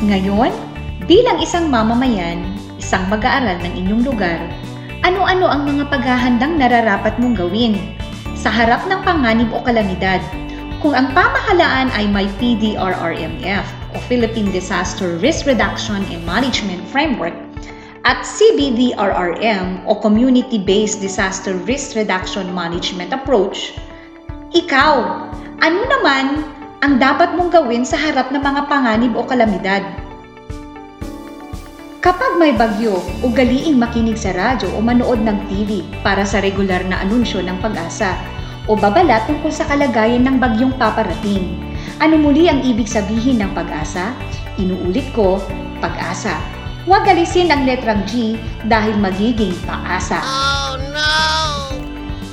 Ngayon, 0.00 0.65
bilang 1.06 1.38
isang 1.38 1.70
mamamayan, 1.70 2.42
isang 2.82 3.06
mag-aaral 3.06 3.62
ng 3.62 3.74
inyong 3.78 4.02
lugar, 4.02 4.42
ano-ano 5.06 5.46
ang 5.46 5.62
mga 5.62 5.86
paghahandang 5.86 6.58
nararapat 6.58 7.14
mong 7.22 7.38
gawin 7.38 7.78
sa 8.34 8.50
harap 8.50 8.82
ng 8.90 9.00
panganib 9.06 9.50
o 9.54 9.62
kalamidad 9.62 10.18
kung 10.82 10.92
ang 10.92 11.10
pamahalaan 11.14 11.88
ay 11.94 12.10
may 12.10 12.26
PDRRMF 12.36 13.66
o 13.94 14.02
Philippine 14.10 14.50
Disaster 14.50 15.16
Risk 15.22 15.46
Reduction 15.46 16.02
and 16.10 16.22
Management 16.26 16.82
Framework 16.90 17.34
at 18.06 18.22
CBDRRM 18.22 19.82
o 19.86 19.98
Community-Based 19.98 21.02
Disaster 21.02 21.58
Risk 21.66 21.98
Reduction 21.98 22.50
Management 22.54 23.10
Approach, 23.10 23.74
ikaw, 24.54 25.26
ano 25.58 25.80
naman 25.90 26.46
ang 26.86 27.02
dapat 27.02 27.34
mong 27.34 27.50
gawin 27.50 27.82
sa 27.82 27.98
harap 27.98 28.30
ng 28.30 28.38
mga 28.38 28.70
panganib 28.70 29.18
o 29.18 29.26
kalamidad? 29.26 29.82
Kapag 32.04 32.36
may 32.36 32.52
bagyo, 32.52 33.00
ugaliing 33.24 33.80
makinig 33.80 34.20
sa 34.20 34.36
radyo 34.36 34.68
o 34.76 34.84
manood 34.84 35.24
ng 35.24 35.48
TV 35.48 35.80
para 36.04 36.28
sa 36.28 36.44
regular 36.44 36.84
na 36.84 37.00
anunsyo 37.00 37.40
ng 37.40 37.56
pag-asa 37.64 38.12
o 38.68 38.76
babala 38.76 39.24
tungkol 39.24 39.48
sa 39.48 39.64
kalagayan 39.64 40.26
ng 40.28 40.36
bagyong 40.36 40.76
paparating. 40.76 41.56
Ano 41.96 42.20
muli 42.20 42.52
ang 42.52 42.60
ibig 42.60 42.84
sabihin 42.84 43.40
ng 43.40 43.56
pag-asa? 43.56 44.12
Inuulit 44.60 45.08
ko, 45.16 45.40
pag-asa. 45.80 46.36
Huwag 46.84 47.08
alisin 47.08 47.48
ang 47.48 47.64
letrang 47.64 48.04
G 48.04 48.36
dahil 48.68 48.94
magiging 49.00 49.56
paasa. 49.64 50.20
Oh 50.20 50.76
no! 50.92 51.16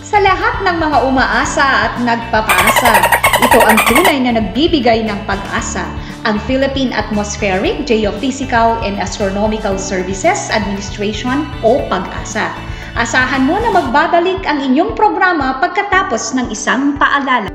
Sa 0.03 0.19
lahat 0.19 0.61
ng 0.61 0.77
mga 0.77 0.97
umaasa 1.07 1.65
at 1.89 1.93
nagpapasa, 2.03 2.93
ito 3.41 3.59
ang 3.63 3.79
tunay 3.87 4.19
na 4.21 4.37
nagbibigay 4.37 5.07
ng 5.07 5.23
pag-asa 5.25 5.87
ang 6.23 6.39
Philippine 6.47 6.95
Atmospheric, 6.95 7.83
Geophysical 7.83 8.79
and 8.83 8.95
Astronomical 8.99 9.75
Services 9.75 10.47
Administration 10.51 11.43
o 11.63 11.83
PAG-ASA. 11.91 12.47
Asahan 12.95 13.43
mo 13.43 13.59
na 13.59 13.73
magbabalik 13.73 14.45
ang 14.47 14.63
inyong 14.63 14.95
programa 14.95 15.59
pagkatapos 15.59 16.37
ng 16.37 16.47
isang 16.53 16.95
paalala. 16.95 17.51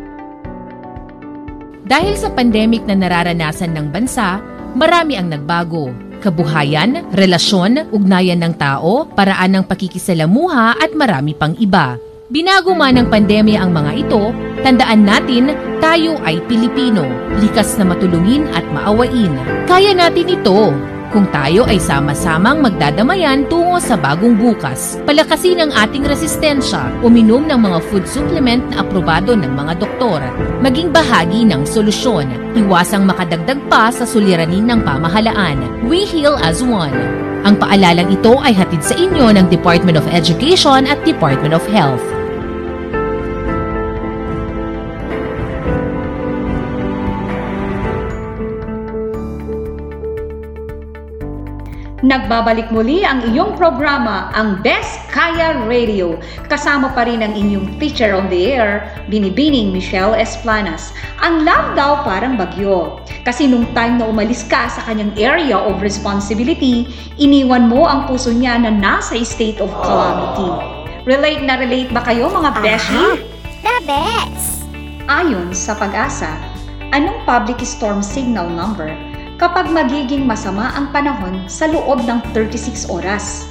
Dahil 1.89 2.21
sa 2.21 2.29
pandemic 2.29 2.85
na 2.85 2.99
nararanasan 2.99 3.73
ng 3.73 3.89
bansa, 3.89 4.45
marami 4.77 5.17
ang 5.17 5.33
nagbago. 5.33 5.89
Kabuhayan, 6.19 7.15
relasyon, 7.15 7.89
ugnayan 7.95 8.43
ng 8.45 8.55
tao, 8.59 9.07
paraan 9.09 9.57
ng 9.57 9.65
pakikisalamuha 9.65 10.77
at 10.77 10.91
marami 10.93 11.33
pang 11.33 11.55
iba. 11.57 11.97
Binago 12.29 12.77
man 12.77 12.93
ng 12.93 13.09
pandemya 13.09 13.57
ang 13.65 13.73
mga 13.73 14.05
ito, 14.05 14.37
tandaan 14.61 15.01
natin 15.01 15.49
tayo 15.81 16.13
ay 16.29 16.37
Pilipino, 16.45 17.09
likas 17.41 17.81
na 17.81 17.89
matulungin 17.89 18.45
at 18.53 18.69
maawain. 18.69 19.33
Kaya 19.65 19.97
natin 19.97 20.37
ito 20.37 20.77
kung 21.09 21.25
tayo 21.33 21.65
ay 21.65 21.81
sama-samang 21.81 22.61
magdadamayan 22.61 23.49
tungo 23.49 23.81
sa 23.81 23.97
bagong 23.97 24.37
bukas. 24.37 25.01
Palakasin 25.09 25.65
ang 25.65 25.73
ating 25.73 26.05
resistensya, 26.05 26.93
uminom 27.01 27.49
ng 27.49 27.65
mga 27.65 27.81
food 27.89 28.05
supplement 28.05 28.61
na 28.77 28.85
aprobado 28.85 29.33
ng 29.33 29.49
mga 29.49 29.81
doktor, 29.81 30.21
maging 30.61 30.93
bahagi 30.93 31.49
ng 31.49 31.65
solusyon, 31.65 32.29
iwasang 32.53 33.09
makadagdag 33.09 33.57
pa 33.73 33.89
sa 33.89 34.05
suliranin 34.05 34.69
ng 34.69 34.85
pamahalaan. 34.85 35.89
We 35.89 36.05
heal 36.05 36.37
as 36.45 36.61
one. 36.61 36.93
Ang 37.49 37.57
paalalang 37.57 38.13
ito 38.13 38.37
ay 38.45 38.53
hatid 38.53 38.85
sa 38.85 38.93
inyo 39.01 39.33
ng 39.33 39.49
Department 39.49 39.97
of 39.97 40.05
Education 40.13 40.85
at 40.85 41.01
Department 41.09 41.57
of 41.57 41.65
Health. 41.73 42.18
Nagbabalik 52.09 52.73
muli 52.73 53.05
ang 53.05 53.21
iyong 53.21 53.53
programa, 53.61 54.33
ang 54.33 54.65
Best 54.65 54.97
Kaya 55.13 55.61
Radio. 55.69 56.17
Kasama 56.49 56.89
pa 56.97 57.05
rin 57.05 57.21
ang 57.21 57.37
inyong 57.37 57.77
teacher 57.77 58.17
on 58.17 58.33
the 58.33 58.49
air, 58.49 58.89
Binibining 59.13 59.77
Michelle 59.77 60.17
Esplanas. 60.17 60.97
Ang 61.21 61.45
love 61.45 61.77
daw 61.77 62.01
parang 62.09 62.41
bagyo. 62.41 62.97
Kasi 63.29 63.45
nung 63.45 63.69
time 63.77 64.01
na 64.01 64.09
umalis 64.09 64.41
ka 64.49 64.73
sa 64.73 64.89
kanyang 64.89 65.13
area 65.21 65.61
of 65.61 65.85
responsibility, 65.85 66.89
iniwan 67.21 67.69
mo 67.69 67.85
ang 67.85 68.09
puso 68.09 68.33
niya 68.33 68.57
na 68.57 68.73
nasa 68.73 69.21
state 69.21 69.61
of 69.61 69.69
calamity. 69.85 70.49
Relate 71.05 71.45
na 71.45 71.61
relate 71.61 71.93
ba 71.93 72.01
kayo 72.09 72.33
mga 72.33 72.57
beshi? 72.65 73.29
The 73.61 73.85
best. 73.85 74.65
Ayon 75.13 75.53
sa 75.53 75.77
pag-asa, 75.77 76.41
anong 76.97 77.21
public 77.29 77.61
storm 77.69 78.01
signal 78.01 78.49
number 78.49 78.97
kapag 79.39 79.71
magiging 79.71 80.27
masama 80.27 80.75
ang 80.75 80.91
panahon 80.91 81.47
sa 81.47 81.71
loob 81.71 82.03
ng 82.03 82.19
36 82.35 82.91
oras? 82.91 83.47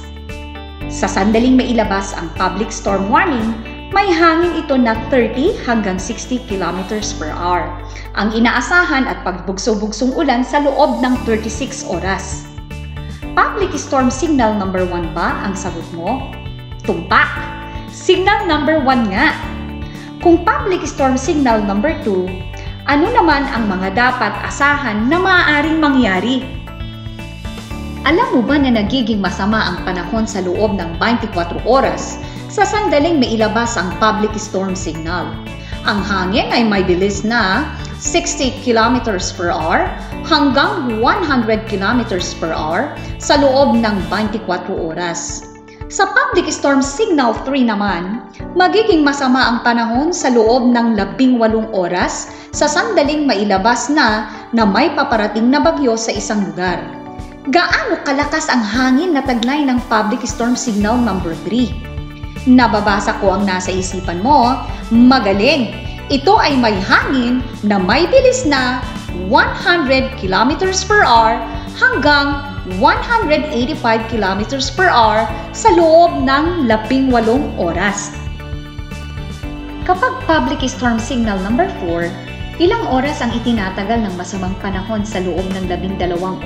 Sa 0.92 1.08
sandaling 1.08 1.56
mailabas 1.56 2.12
ang 2.12 2.28
public 2.36 2.68
storm 2.68 3.08
warning, 3.08 3.56
may 3.88 4.04
hangin 4.12 4.52
ito 4.60 4.76
na 4.76 4.92
30 5.08 5.64
hanggang 5.64 5.96
60 5.96 6.44
kilometers 6.44 7.16
per 7.16 7.32
hour. 7.32 7.72
Ang 8.20 8.36
inaasahan 8.36 9.08
at 9.08 9.24
pagbugso-bugsong 9.24 10.12
ulan 10.12 10.44
sa 10.44 10.60
loob 10.60 11.00
ng 11.00 11.16
36 11.24 11.88
oras. 11.88 12.44
Public 13.32 13.72
storm 13.80 14.12
signal 14.12 14.52
number 14.60 14.84
1 14.84 15.16
ba 15.16 15.40
ang 15.40 15.56
sagot 15.56 15.84
mo? 15.96 16.20
Tumpak! 16.84 17.32
Signal 17.88 18.44
number 18.44 18.76
1 18.84 19.08
nga! 19.08 19.32
Kung 20.20 20.44
public 20.44 20.84
storm 20.84 21.16
signal 21.16 21.64
number 21.64 21.96
2, 22.04 22.47
ano 22.88 23.12
naman 23.12 23.44
ang 23.44 23.68
mga 23.68 23.92
dapat 23.92 24.32
asahan 24.48 25.12
na 25.12 25.20
maaaring 25.20 25.76
mangyari? 25.76 26.40
Alam 28.08 28.28
mo 28.32 28.40
ba 28.40 28.56
na 28.56 28.72
nagiging 28.72 29.20
masama 29.20 29.60
ang 29.60 29.84
panahon 29.84 30.24
sa 30.24 30.40
loob 30.40 30.80
ng 30.80 30.96
24 30.96 31.68
oras 31.68 32.16
sa 32.48 32.64
sandaling 32.64 33.20
mailabas 33.20 33.76
ang 33.76 33.92
public 34.00 34.32
storm 34.40 34.72
signal? 34.72 35.28
Ang 35.84 36.00
hangin 36.00 36.48
ay 36.48 36.64
may 36.64 36.80
bilis 36.80 37.28
na 37.28 37.68
60 38.00 38.64
kilometers 38.64 39.36
per 39.36 39.52
hour 39.52 39.84
hanggang 40.24 40.96
100 40.96 41.68
kilometers 41.68 42.32
per 42.40 42.56
hour 42.56 42.88
sa 43.20 43.36
loob 43.36 43.76
ng 43.76 43.96
24 44.08 44.64
oras. 44.72 45.44
Sa 45.88 46.04
public 46.04 46.52
storm 46.52 46.84
signal 46.84 47.32
3 47.48 47.64
naman, 47.64 48.20
magiging 48.52 49.00
masama 49.00 49.40
ang 49.48 49.64
panahon 49.64 50.12
sa 50.12 50.28
loob 50.28 50.68
ng 50.68 51.00
18 51.00 51.40
oras 51.72 52.28
sa 52.52 52.68
sandaling 52.68 53.24
mailabas 53.24 53.88
na 53.88 54.28
na 54.52 54.68
may 54.68 54.92
paparating 54.92 55.48
na 55.48 55.64
bagyo 55.64 55.96
sa 55.96 56.12
isang 56.12 56.44
lugar. 56.44 56.76
Gaano 57.48 58.04
kalakas 58.04 58.52
ang 58.52 58.60
hangin 58.60 59.16
na 59.16 59.24
taglay 59.24 59.64
ng 59.64 59.80
public 59.88 60.20
storm 60.28 60.52
signal 60.52 61.00
number 61.00 61.32
3? 61.48 61.72
Nababasa 62.44 63.16
ko 63.24 63.40
ang 63.40 63.48
nasa 63.48 63.72
isipan 63.72 64.20
mo, 64.20 64.60
magaling! 64.92 65.72
Ito 66.12 66.36
ay 66.36 66.52
may 66.60 66.76
hangin 66.84 67.40
na 67.64 67.80
may 67.80 68.04
bilis 68.12 68.44
na 68.44 68.84
100 69.32 70.20
kilometers 70.20 70.84
per 70.84 71.00
hour 71.00 71.40
hanggang 71.80 72.47
185 72.76 73.80
kilometers 74.12 74.68
per 74.68 74.92
hour 74.92 75.24
sa 75.56 75.72
loob 75.72 76.20
ng 76.20 76.68
18 76.68 77.08
oras. 77.56 78.12
Kapag 79.88 80.20
public 80.28 80.60
storm 80.68 81.00
signal 81.00 81.40
number 81.40 81.72
4, 81.80 82.12
ilang 82.60 82.84
oras 82.92 83.24
ang 83.24 83.32
itinatagal 83.32 84.04
ng 84.04 84.14
masamang 84.20 84.52
panahon 84.60 85.00
sa 85.00 85.24
loob 85.24 85.48
ng 85.56 85.64
12 85.64 85.96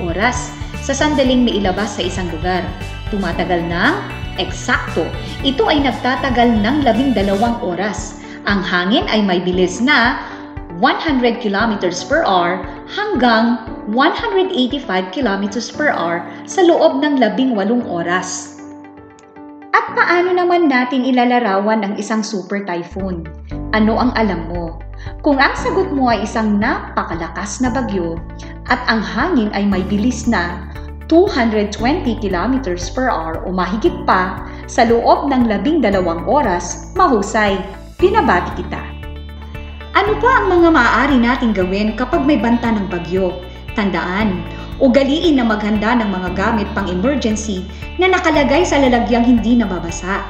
oras 0.07 0.55
sa 0.79 0.95
sandaling 0.95 1.43
mailabas 1.43 1.99
sa 1.99 2.07
isang 2.07 2.31
lugar? 2.31 2.63
Tumatagal 3.11 3.67
ng 3.67 3.93
eksakto. 4.39 5.03
Ito 5.43 5.67
ay 5.67 5.83
nagtatagal 5.83 6.55
ng 6.63 6.87
12 6.87 7.19
oras. 7.67 8.23
Ang 8.47 8.63
hangin 8.63 9.03
ay 9.11 9.19
may 9.19 9.43
bilis 9.43 9.83
na 9.83 10.23
100 10.79 11.43
kilometers 11.43 12.03
per 12.03 12.23
hour 12.23 12.63
hanggang 12.87 13.63
185 13.91 15.11
kilometers 15.11 15.71
per 15.71 15.91
hour 15.91 16.23
sa 16.47 16.63
loob 16.63 17.03
ng 17.03 17.19
18 17.19 17.55
oras. 17.87 18.59
At 19.73 19.85
paano 19.97 20.37
naman 20.37 20.69
natin 20.69 21.01
ilalarawan 21.01 21.81
ang 21.81 21.93
isang 21.97 22.21
super 22.21 22.61
typhoon? 22.61 23.25
Ano 23.73 23.97
ang 23.97 24.13
alam 24.13 24.47
mo? 24.53 24.77
Kung 25.25 25.41
ang 25.41 25.57
sagot 25.57 25.89
mo 25.91 26.13
ay 26.13 26.23
isang 26.23 26.61
napakalakas 26.61 27.59
na 27.59 27.73
bagyo 27.73 28.21
at 28.69 28.79
ang 28.87 29.01
hangin 29.01 29.49
ay 29.51 29.65
may 29.65 29.83
bilis 29.83 30.29
na 30.29 30.69
220 31.09 31.73
kilometers 32.23 32.87
per 32.93 33.11
hour 33.11 33.43
o 33.43 33.51
mahigit 33.51 33.93
pa 34.07 34.45
sa 34.69 34.87
loob 34.87 35.27
ng 35.27 35.49
12 35.49 35.99
oras, 36.29 36.93
mahusay, 36.95 37.59
pinabati 37.99 38.63
kita. 38.63 38.92
Ano 40.13 40.21
pa 40.21 40.45
ang 40.45 40.61
mga 40.61 40.69
maaari 40.69 41.17
nating 41.17 41.57
gawin 41.57 41.97
kapag 41.97 42.21
may 42.21 42.37
banta 42.37 42.69
ng 42.69 42.85
bagyo? 42.85 43.33
Tandaan, 43.73 44.45
ugaliin 44.77 45.41
na 45.41 45.45
maghanda 45.49 45.97
ng 45.97 46.05
mga 46.05 46.29
gamit 46.37 46.69
pang 46.77 46.85
emergency 46.85 47.65
na 47.97 48.13
nakalagay 48.13 48.61
sa 48.61 48.77
lalagyang 48.77 49.25
hindi 49.25 49.57
nababasa. 49.57 50.21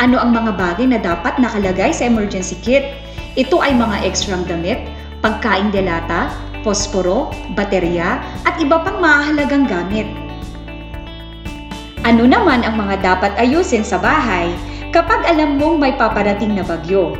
Ano 0.00 0.16
ang 0.16 0.32
mga 0.32 0.56
bagay 0.56 0.88
na 0.88 0.96
dapat 0.96 1.36
nakalagay 1.36 1.92
sa 1.92 2.08
emergency 2.08 2.56
kit? 2.64 2.96
Ito 3.36 3.60
ay 3.60 3.76
mga 3.76 4.08
ekstrang 4.08 4.48
damit, 4.48 4.80
pagkain 5.20 5.68
delata, 5.76 6.32
posporo, 6.64 7.28
baterya, 7.52 8.24
at 8.48 8.56
iba 8.56 8.80
pang 8.80 8.96
mahalagang 8.96 9.68
gamit. 9.68 10.08
Ano 12.08 12.24
naman 12.24 12.64
ang 12.64 12.80
mga 12.80 13.04
dapat 13.04 13.36
ayusin 13.36 13.84
sa 13.84 14.00
bahay 14.00 14.56
kapag 14.88 15.20
alam 15.28 15.60
mong 15.60 15.76
may 15.76 15.92
paparating 16.00 16.56
na 16.56 16.64
bagyo? 16.64 17.12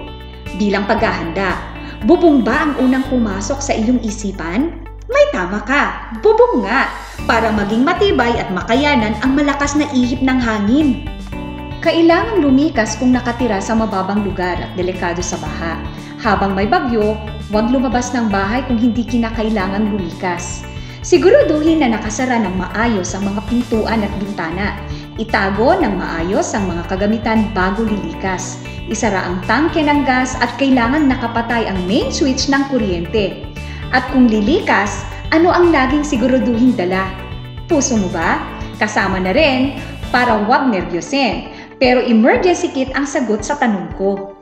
Bilang 0.56 0.88
paghahanda, 0.88 1.76
bubong 2.04 2.46
ba 2.46 2.68
ang 2.68 2.72
unang 2.78 3.02
pumasok 3.10 3.58
sa 3.58 3.72
iyong 3.74 3.98
isipan? 4.04 4.70
May 5.08 5.24
tama 5.32 5.64
ka, 5.64 6.14
bubong 6.20 6.68
nga, 6.68 6.92
para 7.24 7.48
maging 7.50 7.82
matibay 7.82 8.36
at 8.36 8.52
makayanan 8.52 9.16
ang 9.24 9.32
malakas 9.32 9.72
na 9.74 9.88
ihip 9.90 10.20
ng 10.20 10.38
hangin. 10.38 11.08
Kailangan 11.80 12.44
lumikas 12.44 12.98
kung 12.98 13.14
nakatira 13.14 13.62
sa 13.62 13.72
mababang 13.72 14.26
lugar 14.26 14.58
at 14.60 14.70
delikado 14.76 15.24
sa 15.24 15.40
baha. 15.40 15.80
Habang 16.18 16.52
may 16.52 16.66
bagyo, 16.66 17.14
huwag 17.48 17.70
lumabas 17.70 18.10
ng 18.12 18.28
bahay 18.28 18.66
kung 18.66 18.76
hindi 18.76 19.06
kinakailangan 19.06 19.88
lumikas. 19.88 20.66
Siguraduhin 21.06 21.80
na 21.80 21.94
nakasara 21.94 22.36
ng 22.42 22.58
maayos 22.58 23.14
ang 23.14 23.32
mga 23.32 23.40
pintuan 23.48 24.02
at 24.04 24.12
bintana. 24.18 24.76
Itago 25.18 25.74
ng 25.74 25.98
maayos 25.98 26.54
ang 26.54 26.70
mga 26.70 26.94
kagamitan 26.94 27.50
bago 27.50 27.82
lilikas. 27.82 28.62
Isara 28.86 29.26
ang 29.26 29.42
tangke 29.50 29.82
ng 29.82 30.06
gas 30.06 30.38
at 30.38 30.54
kailangan 30.62 31.10
nakapatay 31.10 31.66
ang 31.66 31.74
main 31.90 32.14
switch 32.14 32.46
ng 32.46 32.62
kuryente. 32.70 33.42
At 33.90 34.06
kung 34.14 34.30
lilikas, 34.30 35.02
ano 35.34 35.50
ang 35.50 35.74
laging 35.74 36.06
siguraduhin 36.06 36.78
dala? 36.78 37.10
Puso 37.66 37.98
mo 37.98 38.06
ba? 38.14 38.38
Kasama 38.78 39.18
na 39.18 39.34
rin 39.34 39.82
para 40.14 40.38
huwag 40.38 40.70
nervyosin. 40.70 41.50
Pero 41.82 41.98
emergency 41.98 42.70
kit 42.70 42.94
ang 42.94 43.02
sagot 43.02 43.42
sa 43.42 43.58
tanong 43.58 43.90
ko. 43.98 44.38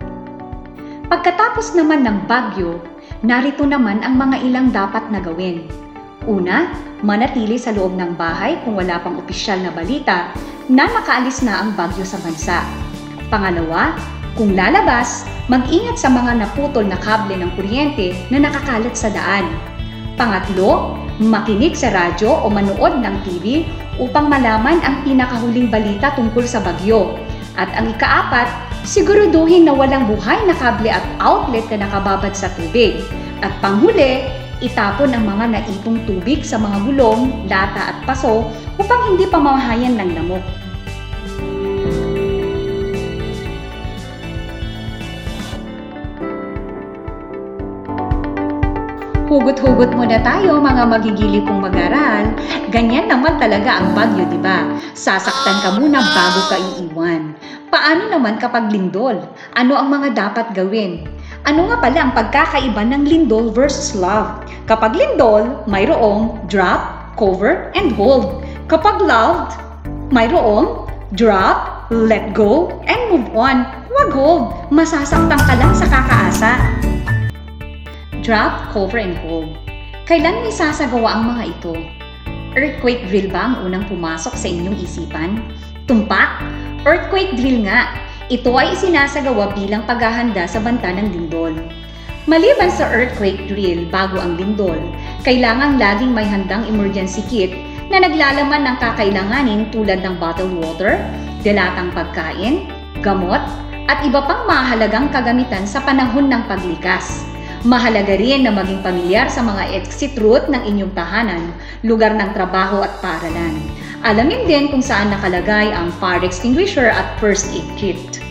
Pagkatapos 1.09 1.73
naman 1.73 2.05
ng 2.05 2.29
bagyo, 2.29 2.85
narito 3.25 3.65
naman 3.65 4.05
ang 4.05 4.21
mga 4.21 4.45
ilang 4.45 4.69
dapat 4.69 5.09
na 5.09 5.25
gawin. 5.25 5.86
Una, 6.27 6.75
manatili 7.07 7.55
sa 7.55 7.71
loob 7.71 7.95
ng 7.95 8.19
bahay 8.19 8.59
kung 8.67 8.75
wala 8.75 8.99
pang 8.99 9.15
opisyal 9.15 9.63
na 9.63 9.71
balita 9.71 10.35
na 10.67 10.91
nakaalis 10.91 11.47
na 11.47 11.63
ang 11.63 11.79
bagyo 11.79 12.03
sa 12.03 12.19
bansa. 12.19 12.67
Pangalawa, 13.31 13.95
kung 14.35 14.59
lalabas, 14.59 15.23
mag-ingat 15.47 15.95
sa 15.95 16.11
mga 16.11 16.43
naputol 16.43 16.83
na 16.83 16.99
kable 16.99 17.39
ng 17.39 17.55
kuryente 17.55 18.19
na 18.35 18.43
nakakalat 18.43 18.99
sa 18.99 19.07
daan. 19.15 19.47
Pangatlo, 20.19 20.99
makinig 21.23 21.79
sa 21.79 21.95
radyo 21.95 22.43
o 22.43 22.51
manood 22.51 22.99
ng 22.99 23.17
TV 23.23 23.63
upang 24.03 24.27
malaman 24.27 24.83
ang 24.83 25.07
pinakahuling 25.07 25.71
balita 25.71 26.11
tungkol 26.19 26.43
sa 26.43 26.59
bagyo. 26.59 27.15
At 27.55 27.71
ang 27.79 27.95
ikaapat, 27.95 28.51
siguraduhin 28.83 29.65
na 29.65 29.73
walang 29.73 30.11
buhay 30.11 30.43
na 30.45 30.59
kable 30.59 30.91
at 30.91 31.07
outlet 31.23 31.65
na 31.71 31.87
nakababad 31.87 32.35
sa 32.35 32.51
tubig. 32.59 32.99
At 33.41 33.55
panghuli, 33.63 34.27
itapon 34.65 35.13
ang 35.13 35.25
mga 35.29 35.45
naipong 35.53 36.01
tubig 36.09 36.41
sa 36.41 36.57
mga 36.57 36.85
gulong, 36.89 37.49
lata 37.51 37.93
at 37.93 37.99
paso 38.09 38.49
upang 38.81 39.13
hindi 39.13 39.29
pamamahayan 39.29 40.01
ng 40.01 40.11
lamok. 40.17 40.45
Hugot-hugot 49.27 49.91
muna 49.91 50.23
tayo 50.23 50.63
mga 50.63 50.87
magigili 50.87 51.43
kong 51.43 51.59
mag-aral. 51.59 52.31
Ganyan 52.71 53.11
naman 53.11 53.37
talaga 53.43 53.83
ang 53.83 53.91
bagyo, 53.91 54.23
di 54.31 54.39
ba? 54.39 54.65
Sasaktan 54.95 55.67
ka 55.67 55.75
muna 55.77 55.99
bago 55.99 56.41
ka 56.47 56.57
iiwan. 56.57 57.35
Paano 57.67 58.07
naman 58.07 58.39
kapag 58.39 58.71
lindol? 58.71 59.19
Ano 59.59 59.75
ang 59.75 59.91
mga 59.91 60.15
dapat 60.15 60.55
gawin? 60.55 61.16
Ano 61.47 61.71
nga 61.71 61.79
pala 61.79 61.99
ang 62.03 62.11
pagkakaiba 62.11 62.83
ng 62.91 63.07
lindol 63.07 63.55
versus 63.55 63.95
love? 63.95 64.43
Kapag 64.67 64.99
lindol, 64.99 65.63
mayroong 65.71 66.43
drop, 66.51 67.15
cover, 67.15 67.71
and 67.79 67.95
hold. 67.95 68.43
Kapag 68.67 68.99
loved, 68.99 69.55
mayroong 70.11 70.91
drop, 71.15 71.87
let 71.95 72.35
go, 72.35 72.75
and 72.91 72.99
move 73.15 73.31
on. 73.39 73.63
Huwag 73.87 74.11
hold. 74.11 74.45
Masasaktan 74.75 75.39
ka 75.39 75.55
lang 75.55 75.71
sa 75.71 75.87
kakaasa. 75.87 76.51
Drop, 78.27 78.75
cover, 78.75 78.99
and 78.99 79.15
hold. 79.23 79.55
Kailan 80.11 80.43
may 80.43 80.51
sasagawa 80.51 81.15
ang 81.15 81.31
mga 81.31 81.43
ito? 81.47 81.79
Earthquake 82.59 83.07
drill 83.07 83.31
ba 83.31 83.55
ang 83.55 83.71
unang 83.71 83.87
pumasok 83.87 84.35
sa 84.35 84.51
inyong 84.51 84.83
isipan? 84.83 85.47
Tumpak? 85.87 86.43
Earthquake 86.83 87.39
drill 87.39 87.71
nga. 87.71 88.06
Ito 88.27 88.51
ay 88.59 88.75
isinasagawa 88.75 89.55
bilang 89.55 89.87
paghahanda 89.87 90.51
sa 90.51 90.59
banta 90.59 90.91
ng 90.91 91.15
lindol. 91.15 91.55
Maliban 92.27 92.75
sa 92.75 92.91
earthquake 92.91 93.47
drill 93.47 93.87
bago 93.87 94.19
ang 94.19 94.35
lindol, 94.35 94.75
kailangang 95.23 95.79
laging 95.79 96.11
may 96.11 96.27
handang 96.27 96.67
emergency 96.67 97.23
kit 97.31 97.55
na 97.87 98.03
naglalaman 98.03 98.67
ng 98.67 98.77
kakailanganin 98.83 99.71
tulad 99.71 100.03
ng 100.03 100.19
bottled 100.19 100.51
water, 100.59 100.99
dilatang 101.47 101.95
pagkain, 101.95 102.67
gamot, 102.99 103.39
at 103.87 104.03
iba 104.03 104.19
pang 104.27 104.43
mahalagang 104.51 105.07
kagamitan 105.15 105.63
sa 105.63 105.79
panahon 105.87 106.27
ng 106.27 106.43
paglikas. 106.51 107.31
Mahalaga 107.67 108.15
rin 108.15 108.47
na 108.47 108.55
maging 108.55 108.79
pamilyar 108.79 109.27
sa 109.27 109.43
mga 109.43 109.75
exit 109.75 110.15
route 110.23 110.47
ng 110.47 110.63
inyong 110.71 110.95
tahanan, 110.95 111.51
lugar 111.83 112.15
ng 112.15 112.31
trabaho 112.31 112.87
at 112.87 112.95
paaralan. 113.03 113.59
Alamin 114.07 114.47
din 114.47 114.71
kung 114.71 114.79
saan 114.79 115.11
nakalagay 115.11 115.75
ang 115.75 115.91
fire 115.99 116.23
extinguisher 116.23 116.87
at 116.87 117.19
first 117.19 117.51
aid 117.51 117.67
kit. 117.75 118.23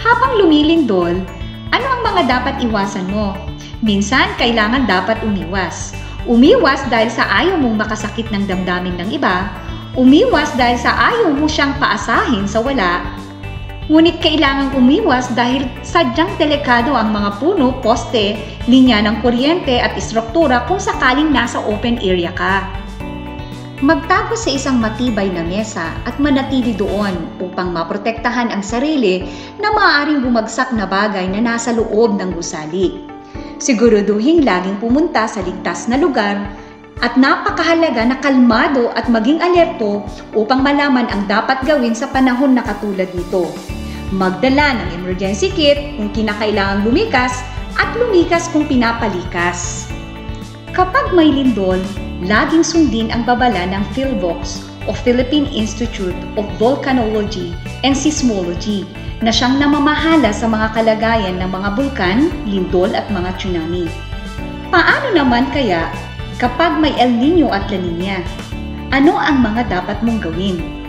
Habang 0.00 0.40
lumilindol, 0.40 1.20
ano 1.68 1.84
ang 1.84 2.00
mga 2.00 2.22
dapat 2.32 2.54
iwasan 2.64 3.12
mo? 3.12 3.36
Minsan, 3.84 4.32
kailangan 4.40 4.88
dapat 4.88 5.20
umiwas. 5.20 5.92
Umiwas 6.24 6.80
dahil 6.88 7.12
sa 7.12 7.28
ayaw 7.44 7.60
mong 7.60 7.76
makasakit 7.76 8.32
ng 8.32 8.48
damdamin 8.48 8.96
ng 9.04 9.20
iba, 9.20 9.52
umiwas 10.00 10.48
dahil 10.56 10.80
sa 10.80 10.96
ayaw 11.12 11.28
mo 11.36 11.44
siyang 11.44 11.76
paasahin 11.76 12.48
sa 12.48 12.64
wala, 12.64 13.04
Ngunit 13.90 14.22
kailangang 14.22 14.78
umiwas 14.78 15.34
dahil 15.34 15.66
sadyang 15.82 16.30
delikado 16.38 16.94
ang 16.94 17.10
mga 17.10 17.42
puno, 17.42 17.74
poste, 17.82 18.38
linya 18.70 19.02
ng 19.02 19.18
kuryente 19.18 19.82
at 19.82 19.98
istruktura 19.98 20.62
kung 20.70 20.78
sakaling 20.78 21.34
nasa 21.34 21.58
open 21.58 21.98
area 21.98 22.30
ka. 22.30 22.70
Magtago 23.82 24.38
sa 24.38 24.54
isang 24.54 24.78
matibay 24.78 25.26
na 25.26 25.42
mesa 25.42 25.90
at 26.06 26.14
manatili 26.22 26.70
doon 26.70 27.18
upang 27.42 27.74
maprotektahan 27.74 28.54
ang 28.54 28.62
sarili 28.62 29.26
na 29.58 29.74
maaaring 29.74 30.22
bumagsak 30.22 30.70
na 30.70 30.86
bagay 30.86 31.26
na 31.26 31.42
nasa 31.42 31.74
loob 31.74 32.14
ng 32.14 32.30
gusali. 32.30 32.94
Siguraduhin 33.58 34.46
laging 34.46 34.78
pumunta 34.78 35.26
sa 35.26 35.42
ligtas 35.42 35.90
na 35.90 35.98
lugar 35.98 36.38
at 37.02 37.18
napakahalaga 37.18 38.06
na 38.06 38.22
kalmado 38.22 38.94
at 38.94 39.10
maging 39.10 39.42
alerto 39.42 40.06
upang 40.38 40.62
malaman 40.62 41.10
ang 41.10 41.26
dapat 41.26 41.58
gawin 41.66 41.96
sa 41.98 42.06
panahon 42.06 42.54
na 42.54 42.62
katulad 42.62 43.10
nito 43.18 43.50
magdala 44.10 44.74
ng 44.74 44.88
emergency 45.02 45.50
kit 45.54 45.78
kung 45.94 46.10
kinakailangang 46.10 46.82
lumikas 46.82 47.42
at 47.78 47.94
lumikas 47.94 48.50
kung 48.50 48.66
pinapalikas. 48.66 49.86
Kapag 50.74 51.14
may 51.14 51.30
lindol, 51.30 51.78
laging 52.26 52.66
sundin 52.66 53.10
ang 53.14 53.22
babala 53.22 53.66
ng 53.70 53.82
PhilVox 53.94 54.66
o 54.86 54.94
Philippine 54.94 55.46
Institute 55.54 56.16
of 56.34 56.46
Volcanology 56.58 57.54
and 57.86 57.94
Seismology 57.94 58.82
na 59.20 59.30
siyang 59.30 59.60
namamahala 59.60 60.32
sa 60.32 60.48
mga 60.48 60.72
kalagayan 60.74 61.36
ng 61.38 61.50
mga 61.52 61.68
bulkan, 61.76 62.18
lindol 62.48 62.90
at 62.96 63.06
mga 63.12 63.30
tsunami. 63.36 63.86
Paano 64.72 65.12
naman 65.14 65.50
kaya 65.54 65.90
kapag 66.40 66.80
may 66.80 66.94
El 66.96 67.12
Nino 67.14 67.52
at 67.52 67.68
La 67.68 67.78
Nina? 67.78 68.18
Ano 68.90 69.14
ang 69.20 69.44
mga 69.44 69.70
dapat 69.70 70.02
mong 70.02 70.24
gawin? 70.24 70.79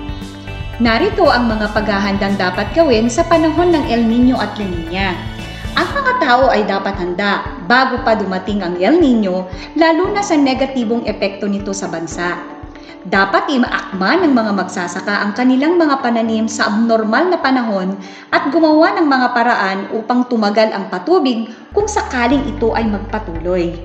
Narito 0.81 1.29
ang 1.29 1.45
mga 1.45 1.77
paghahandang 1.77 2.41
dapat 2.41 2.73
gawin 2.73 3.05
sa 3.05 3.21
panahon 3.29 3.69
ng 3.69 3.85
El 3.85 4.01
Nino 4.01 4.41
at 4.41 4.57
La 4.57 4.65
Nina. 4.65 5.13
Ang 5.77 5.89
mga 5.93 6.13
tao 6.17 6.49
ay 6.49 6.65
dapat 6.65 6.97
handa 6.97 7.45
bago 7.69 8.01
pa 8.01 8.17
dumating 8.17 8.65
ang 8.65 8.73
El 8.81 8.97
Nino, 8.97 9.45
lalo 9.77 10.09
na 10.09 10.25
sa 10.25 10.33
negatibong 10.33 11.05
epekto 11.05 11.45
nito 11.45 11.69
sa 11.69 11.85
bansa. 11.85 12.33
Dapat 13.05 13.53
imaakma 13.53 14.25
ng 14.25 14.33
mga 14.33 14.51
magsasaka 14.57 15.21
ang 15.21 15.37
kanilang 15.37 15.77
mga 15.77 16.01
pananim 16.01 16.49
sa 16.49 16.73
abnormal 16.73 17.29
na 17.29 17.37
panahon 17.37 17.93
at 18.33 18.49
gumawa 18.49 18.97
ng 18.97 19.05
mga 19.05 19.27
paraan 19.37 19.79
upang 19.93 20.25
tumagal 20.33 20.73
ang 20.73 20.89
patubig 20.89 21.45
kung 21.77 21.85
sakaling 21.85 22.41
ito 22.49 22.73
ay 22.73 22.89
magpatuloy. 22.89 23.77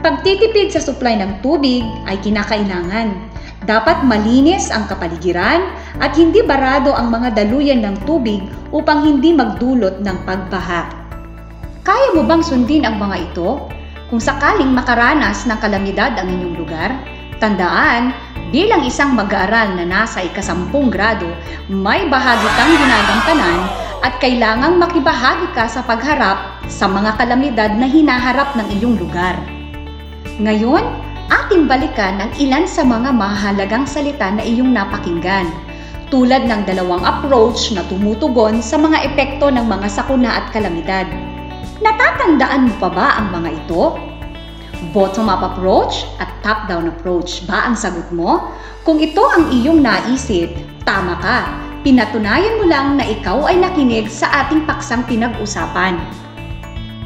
Pagtitipid 0.00 0.72
sa 0.72 0.80
supply 0.80 1.20
ng 1.20 1.44
tubig 1.44 1.84
ay 2.08 2.16
kinakailangan 2.24 3.35
dapat 3.66 4.06
malinis 4.06 4.70
ang 4.70 4.86
kapaligiran 4.86 5.66
at 5.98 6.14
hindi 6.14 6.40
barado 6.40 6.94
ang 6.94 7.10
mga 7.10 7.34
daluyan 7.34 7.82
ng 7.82 8.06
tubig 8.06 8.40
upang 8.70 9.02
hindi 9.02 9.34
magdulot 9.34 10.00
ng 10.00 10.16
pagbaha. 10.22 10.86
Kaya 11.82 12.14
mo 12.14 12.22
bang 12.22 12.42
sundin 12.42 12.86
ang 12.86 13.02
mga 13.02 13.30
ito? 13.30 13.66
Kung 14.06 14.22
sakaling 14.22 14.70
makaranas 14.70 15.50
ng 15.50 15.58
kalamidad 15.58 16.14
ang 16.14 16.30
inyong 16.30 16.54
lugar, 16.54 16.94
tandaan, 17.42 18.14
bilang 18.54 18.86
isang 18.86 19.18
mag-aaral 19.18 19.74
na 19.74 19.82
nasa 19.82 20.22
ikasampung 20.22 20.86
grado, 20.86 21.26
may 21.66 22.06
bahagi 22.06 22.46
kang 22.54 22.72
ginagantanan 22.78 23.58
at 24.06 24.14
kailangang 24.22 24.78
makibahagi 24.78 25.50
ka 25.58 25.66
sa 25.66 25.82
pagharap 25.82 26.62
sa 26.70 26.86
mga 26.86 27.18
kalamidad 27.18 27.74
na 27.74 27.90
hinaharap 27.90 28.54
ng 28.54 28.66
iyong 28.78 28.94
lugar. 28.94 29.34
Ngayon, 30.38 31.05
ating 31.30 31.66
balikan 31.66 32.22
ang 32.22 32.32
ilan 32.38 32.66
sa 32.66 32.86
mga 32.86 33.10
mahalagang 33.10 33.86
salita 33.86 34.30
na 34.30 34.42
iyong 34.42 34.70
napakinggan, 34.70 35.50
tulad 36.10 36.46
ng 36.46 36.62
dalawang 36.66 37.02
approach 37.02 37.74
na 37.74 37.82
tumutugon 37.90 38.62
sa 38.62 38.78
mga 38.78 39.10
epekto 39.10 39.50
ng 39.50 39.66
mga 39.66 39.86
sakuna 39.90 40.38
at 40.38 40.54
kalamidad. 40.54 41.06
Natatandaan 41.82 42.70
mo 42.70 42.74
pa 42.78 42.88
ba 42.90 43.06
ang 43.18 43.34
mga 43.34 43.50
ito? 43.52 43.98
Bottom-up 44.94 45.54
approach 45.54 46.06
at 46.22 46.30
top-down 46.46 46.88
approach 46.92 47.42
ba 47.48 47.66
ang 47.66 47.74
sagot 47.74 48.06
mo? 48.14 48.52
Kung 48.86 49.02
ito 49.02 49.24
ang 49.24 49.50
iyong 49.50 49.82
naisip, 49.82 50.54
tama 50.86 51.18
ka. 51.18 51.50
Pinatunayan 51.82 52.62
mo 52.62 52.66
lang 52.70 52.98
na 52.98 53.06
ikaw 53.06 53.46
ay 53.46 53.58
nakinig 53.58 54.06
sa 54.10 54.30
ating 54.46 54.66
paksang 54.66 55.02
pinag-usapan. 55.06 55.98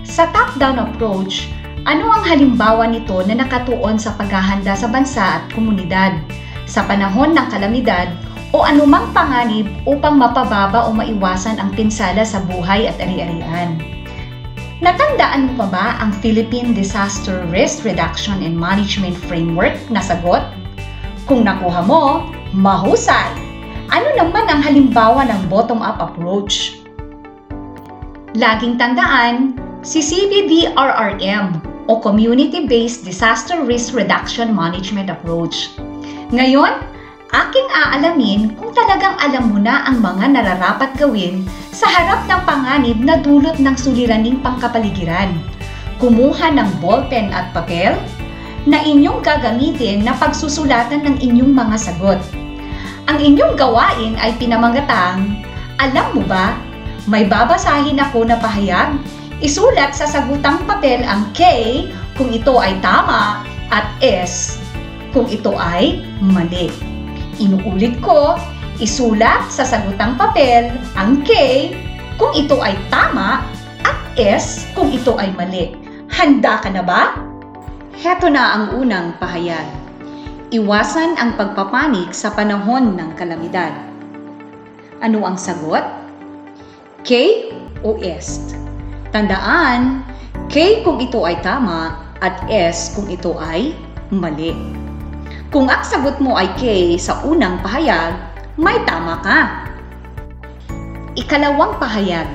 Sa 0.04 0.28
top-down 0.32 0.80
approach, 0.80 1.48
ano 1.88 2.12
ang 2.12 2.24
halimbawa 2.28 2.84
nito 2.84 3.24
na 3.24 3.40
nakatuon 3.40 3.96
sa 3.96 4.12
paghahanda 4.20 4.76
sa 4.76 4.88
bansa 4.90 5.40
at 5.40 5.44
komunidad 5.56 6.12
sa 6.68 6.84
panahon 6.84 7.32
ng 7.32 7.46
kalamidad 7.48 8.12
o 8.52 8.66
anumang 8.66 9.08
panganib 9.16 9.70
upang 9.88 10.18
mapababa 10.20 10.84
o 10.84 10.92
maiwasan 10.92 11.56
ang 11.56 11.72
pinsala 11.72 12.26
sa 12.26 12.42
buhay 12.44 12.90
at 12.90 12.98
ari-arian? 13.00 13.80
Natandaan 14.80 15.52
mo 15.52 15.64
pa 15.64 15.66
ba 15.68 15.86
ang 16.00 16.10
Philippine 16.24 16.72
Disaster 16.72 17.44
Risk 17.52 17.84
Reduction 17.84 18.40
and 18.40 18.56
Management 18.56 19.16
Framework 19.28 19.76
na 19.92 20.00
sagot? 20.00 20.40
Kung 21.28 21.44
nakuha 21.44 21.84
mo, 21.84 22.26
mahusay! 22.56 23.30
Ano 23.90 24.08
naman 24.16 24.48
ang 24.48 24.64
halimbawa 24.64 25.26
ng 25.28 25.52
bottom-up 25.52 26.00
approach? 26.00 26.80
Laging 28.38 28.78
tandaan, 28.78 29.58
si 29.82 30.00
CBDRRM 30.00 31.69
o 31.88 32.00
Community-Based 32.02 33.06
Disaster 33.06 33.62
Risk 33.64 33.96
Reduction 33.96 34.52
Management 34.52 35.08
Approach. 35.08 35.72
Ngayon, 36.34 36.90
Aking 37.30 37.70
aalamin 37.70 38.58
kung 38.58 38.74
talagang 38.74 39.14
alam 39.22 39.54
mo 39.54 39.62
na 39.62 39.86
ang 39.86 40.02
mga 40.02 40.34
nararapat 40.34 40.98
gawin 40.98 41.46
sa 41.70 41.86
harap 41.86 42.26
ng 42.26 42.42
panganib 42.42 42.98
na 42.98 43.22
dulot 43.22 43.54
ng 43.62 43.70
suliraning 43.78 44.42
pangkapaligiran. 44.42 45.38
Kumuha 46.02 46.50
ng 46.50 46.82
ballpen 46.82 47.30
at 47.30 47.54
papel 47.54 47.94
na 48.66 48.82
inyong 48.82 49.22
gagamitin 49.22 50.02
na 50.02 50.10
pagsusulatan 50.18 51.06
ng 51.06 51.16
inyong 51.22 51.54
mga 51.54 51.76
sagot. 51.78 52.18
Ang 53.06 53.22
inyong 53.22 53.54
gawain 53.54 54.18
ay 54.18 54.34
pinamagatang, 54.34 55.38
alam 55.78 56.06
mo 56.10 56.26
ba, 56.26 56.58
may 57.06 57.30
babasahin 57.30 58.02
ako 58.02 58.26
na 58.26 58.42
pahayag. 58.42 58.98
Isulat 59.40 59.96
sa 59.96 60.04
sagutang 60.04 60.68
papel 60.68 61.00
ang 61.00 61.32
K 61.32 61.40
kung 62.20 62.28
ito 62.28 62.60
ay 62.60 62.76
tama 62.84 63.40
at 63.72 63.88
S 64.04 64.60
kung 65.16 65.24
ito 65.32 65.56
ay 65.56 66.04
mali. 66.20 66.68
Inuulit 67.40 67.96
ko, 68.04 68.36
isulat 68.84 69.48
sa 69.48 69.64
sagutang 69.64 70.20
papel 70.20 70.68
ang 70.92 71.24
K 71.24 71.32
kung 72.20 72.36
ito 72.36 72.60
ay 72.60 72.76
tama 72.92 73.40
at 73.80 73.96
S 74.20 74.68
kung 74.76 74.92
ito 74.92 75.16
ay 75.16 75.32
mali. 75.32 75.72
Handa 76.12 76.60
ka 76.60 76.68
na 76.68 76.84
ba? 76.84 77.16
Heto 77.96 78.28
na 78.28 78.60
ang 78.60 78.76
unang 78.76 79.16
pahayag. 79.16 79.64
Iwasan 80.52 81.16
ang 81.16 81.40
pagpapanik 81.40 82.12
sa 82.12 82.28
panahon 82.36 82.92
ng 82.92 83.16
kalamidad. 83.16 83.72
Ano 85.00 85.24
ang 85.24 85.40
sagot? 85.40 85.80
K 87.08 87.48
o 87.80 87.96
S? 88.04 88.59
Tandaan, 89.10 90.06
K 90.46 90.86
kung 90.86 91.02
ito 91.02 91.26
ay 91.26 91.42
tama 91.42 92.14
at 92.22 92.46
S 92.46 92.94
kung 92.94 93.10
ito 93.10 93.34
ay 93.42 93.74
mali. 94.14 94.54
Kung 95.50 95.66
ang 95.66 95.82
sagot 95.82 96.22
mo 96.22 96.38
ay 96.38 96.46
K 96.54 96.94
sa 96.94 97.18
unang 97.26 97.58
pahayag, 97.58 98.14
may 98.54 98.78
tama 98.86 99.18
ka. 99.18 99.66
Ikalawang 101.18 101.74
pahayag. 101.82 102.30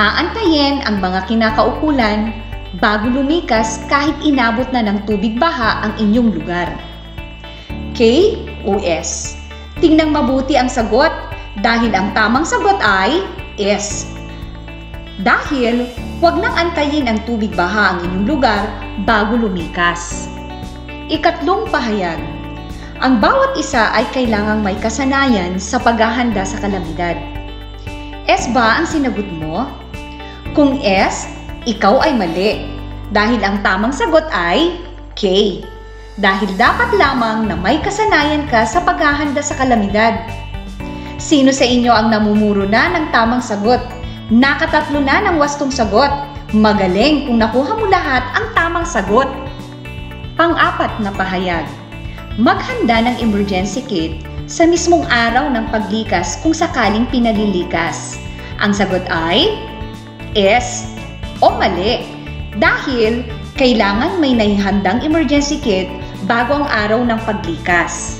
Aantayin 0.00 0.80
ang 0.88 1.04
mga 1.04 1.28
kinakaukulan 1.28 2.32
bago 2.80 3.12
lumikas 3.12 3.84
kahit 3.92 4.16
inabot 4.24 4.68
na 4.72 4.80
ng 4.80 5.04
tubig 5.04 5.36
baha 5.36 5.84
ang 5.84 5.92
inyong 6.00 6.40
lugar. 6.40 6.72
K 7.92 8.00
o 8.64 8.80
S? 8.80 9.36
Tingnan 9.84 10.08
mabuti 10.08 10.56
ang 10.56 10.72
sagot 10.72 11.12
dahil 11.60 11.92
ang 11.92 12.16
tamang 12.16 12.48
sagot 12.48 12.80
ay 12.80 13.28
S. 13.60 14.15
Dahil 15.16 15.88
huwag 16.20 16.36
nang 16.44 16.52
antayin 16.52 17.08
ang 17.08 17.24
tubig 17.24 17.56
baha 17.56 17.96
ang 17.96 18.04
inyong 18.04 18.26
lugar 18.28 18.68
bago 19.08 19.40
lumikas. 19.40 20.28
Ikatlong 21.08 21.72
pahayag. 21.72 22.20
Ang 23.00 23.20
bawat 23.20 23.56
isa 23.56 23.92
ay 23.96 24.04
kailangang 24.12 24.60
may 24.60 24.76
kasanayan 24.76 25.56
sa 25.56 25.80
paghahanda 25.80 26.44
sa 26.44 26.60
kalamidad. 26.60 27.16
S 28.28 28.48
ba 28.52 28.80
ang 28.80 28.86
sinagot 28.88 29.28
mo? 29.40 29.68
Kung 30.52 30.80
S, 30.84 31.28
ikaw 31.64 32.00
ay 32.04 32.12
mali. 32.16 32.72
Dahil 33.12 33.40
ang 33.40 33.60
tamang 33.64 33.94
sagot 33.94 34.26
ay 34.34 34.76
K. 35.16 35.24
Dahil 36.16 36.48
dapat 36.56 36.96
lamang 36.96 37.48
na 37.48 37.54
may 37.56 37.80
kasanayan 37.80 38.48
ka 38.48 38.64
sa 38.68 38.80
paghahanda 38.84 39.40
sa 39.40 39.56
kalamidad. 39.56 40.24
Sino 41.16 41.52
sa 41.52 41.64
inyo 41.64 41.92
ang 41.92 42.12
namumuro 42.12 42.68
na 42.68 42.92
ng 42.96 43.12
tamang 43.12 43.40
sagot? 43.40 43.80
Nakatatlo 44.26 45.06
na 45.06 45.22
ng 45.22 45.38
wastong 45.38 45.70
sagot. 45.70 46.10
Magaling 46.50 47.30
kung 47.30 47.38
nakuha 47.38 47.78
mo 47.78 47.86
lahat 47.86 48.26
ang 48.34 48.50
tamang 48.58 48.82
sagot. 48.82 49.30
Pang-apat 50.34 50.98
na 50.98 51.14
pahayag. 51.14 51.62
Maghanda 52.34 53.06
ng 53.06 53.22
emergency 53.22 53.86
kit 53.86 54.26
sa 54.50 54.66
mismong 54.66 55.06
araw 55.06 55.46
ng 55.54 55.70
paglikas 55.70 56.42
kung 56.42 56.50
sakaling 56.50 57.06
pinalilikas. 57.06 58.18
Ang 58.58 58.74
sagot 58.74 59.06
ay 59.06 59.62
S 60.34 60.90
o 61.38 61.54
mali. 61.54 62.02
Dahil 62.58 63.22
kailangan 63.54 64.18
may 64.18 64.34
naihandang 64.34 65.06
emergency 65.06 65.62
kit 65.62 65.86
bago 66.26 66.66
ang 66.66 66.66
araw 66.66 66.98
ng 67.06 67.20
paglikas. 67.22 68.18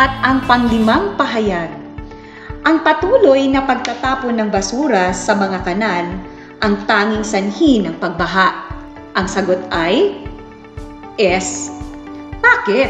At 0.00 0.08
ang 0.24 0.40
panglimang 0.48 1.20
pahayag. 1.20 1.83
Ang 2.64 2.80
patuloy 2.80 3.44
na 3.44 3.60
pagtatapon 3.60 4.40
ng 4.40 4.48
basura 4.48 5.12
sa 5.12 5.36
mga 5.36 5.68
kanal 5.68 6.08
ang 6.64 6.80
tanging 6.88 7.20
sanhi 7.20 7.84
ng 7.84 7.92
pagbaha. 8.00 8.72
Ang 9.20 9.28
sagot 9.28 9.60
ay 9.68 10.16
S. 11.20 11.68
Bakit? 12.40 12.88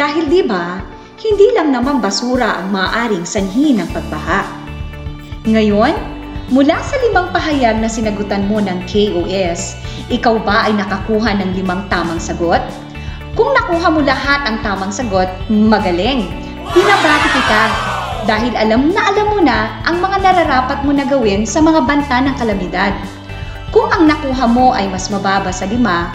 Dahil 0.00 0.24
di 0.32 0.40
ba, 0.48 0.80
hindi 1.20 1.52
lang 1.52 1.68
naman 1.76 2.00
basura 2.00 2.64
ang 2.64 2.72
maaaring 2.72 3.28
sanhi 3.28 3.76
ng 3.76 3.84
pagbaha. 3.92 4.40
Ngayon, 5.52 5.92
mula 6.48 6.80
sa 6.80 6.96
limang 7.04 7.28
pahayag 7.28 7.76
na 7.84 7.92
sinagutan 7.92 8.48
mo 8.48 8.56
ng 8.56 8.88
KOS, 8.88 9.76
ikaw 10.08 10.40
ba 10.40 10.64
ay 10.64 10.80
nakakuha 10.80 11.36
ng 11.44 11.52
limang 11.52 11.84
tamang 11.92 12.16
sagot? 12.16 12.64
Kung 13.36 13.52
nakuha 13.52 13.92
mo 13.92 14.00
lahat 14.00 14.48
ang 14.48 14.64
tamang 14.64 14.96
sagot, 14.96 15.28
magaling! 15.52 16.32
Pinabati 16.72 17.28
kita 17.28 17.93
dahil 18.24 18.52
alam 18.56 18.92
na 18.92 19.00
alam 19.12 19.26
mo 19.32 19.40
na 19.40 19.80
ang 19.84 20.00
mga 20.00 20.18
nararapat 20.24 20.80
mo 20.84 20.92
na 20.92 21.04
gawin 21.04 21.44
sa 21.44 21.60
mga 21.60 21.84
banta 21.84 22.20
ng 22.24 22.34
kalamidad. 22.40 22.92
Kung 23.72 23.90
ang 23.92 24.08
nakuha 24.08 24.46
mo 24.48 24.72
ay 24.72 24.88
mas 24.88 25.12
mababa 25.12 25.52
sa 25.52 25.68
lima, 25.68 26.12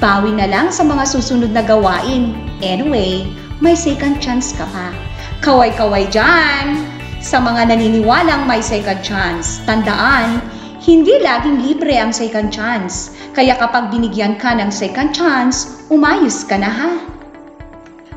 bawi 0.00 0.32
na 0.32 0.48
lang 0.48 0.72
sa 0.72 0.82
mga 0.82 1.04
susunod 1.04 1.52
na 1.52 1.60
gawain. 1.60 2.32
Anyway, 2.64 3.28
may 3.60 3.76
second 3.76 4.18
chance 4.18 4.56
ka 4.56 4.64
pa. 4.72 4.90
Kaway-kaway 5.44 6.08
dyan! 6.08 6.80
Sa 7.20 7.36
mga 7.36 7.68
naniniwalang 7.68 8.48
may 8.48 8.64
second 8.64 9.04
chance, 9.04 9.60
tandaan, 9.68 10.40
hindi 10.80 11.20
laging 11.20 11.60
libre 11.60 12.00
ang 12.00 12.16
second 12.16 12.48
chance. 12.48 13.12
Kaya 13.36 13.52
kapag 13.60 13.92
binigyan 13.92 14.40
ka 14.40 14.56
ng 14.56 14.72
second 14.72 15.12
chance, 15.12 15.84
umayos 15.92 16.48
ka 16.48 16.56
na 16.56 16.72
ha. 16.72 16.90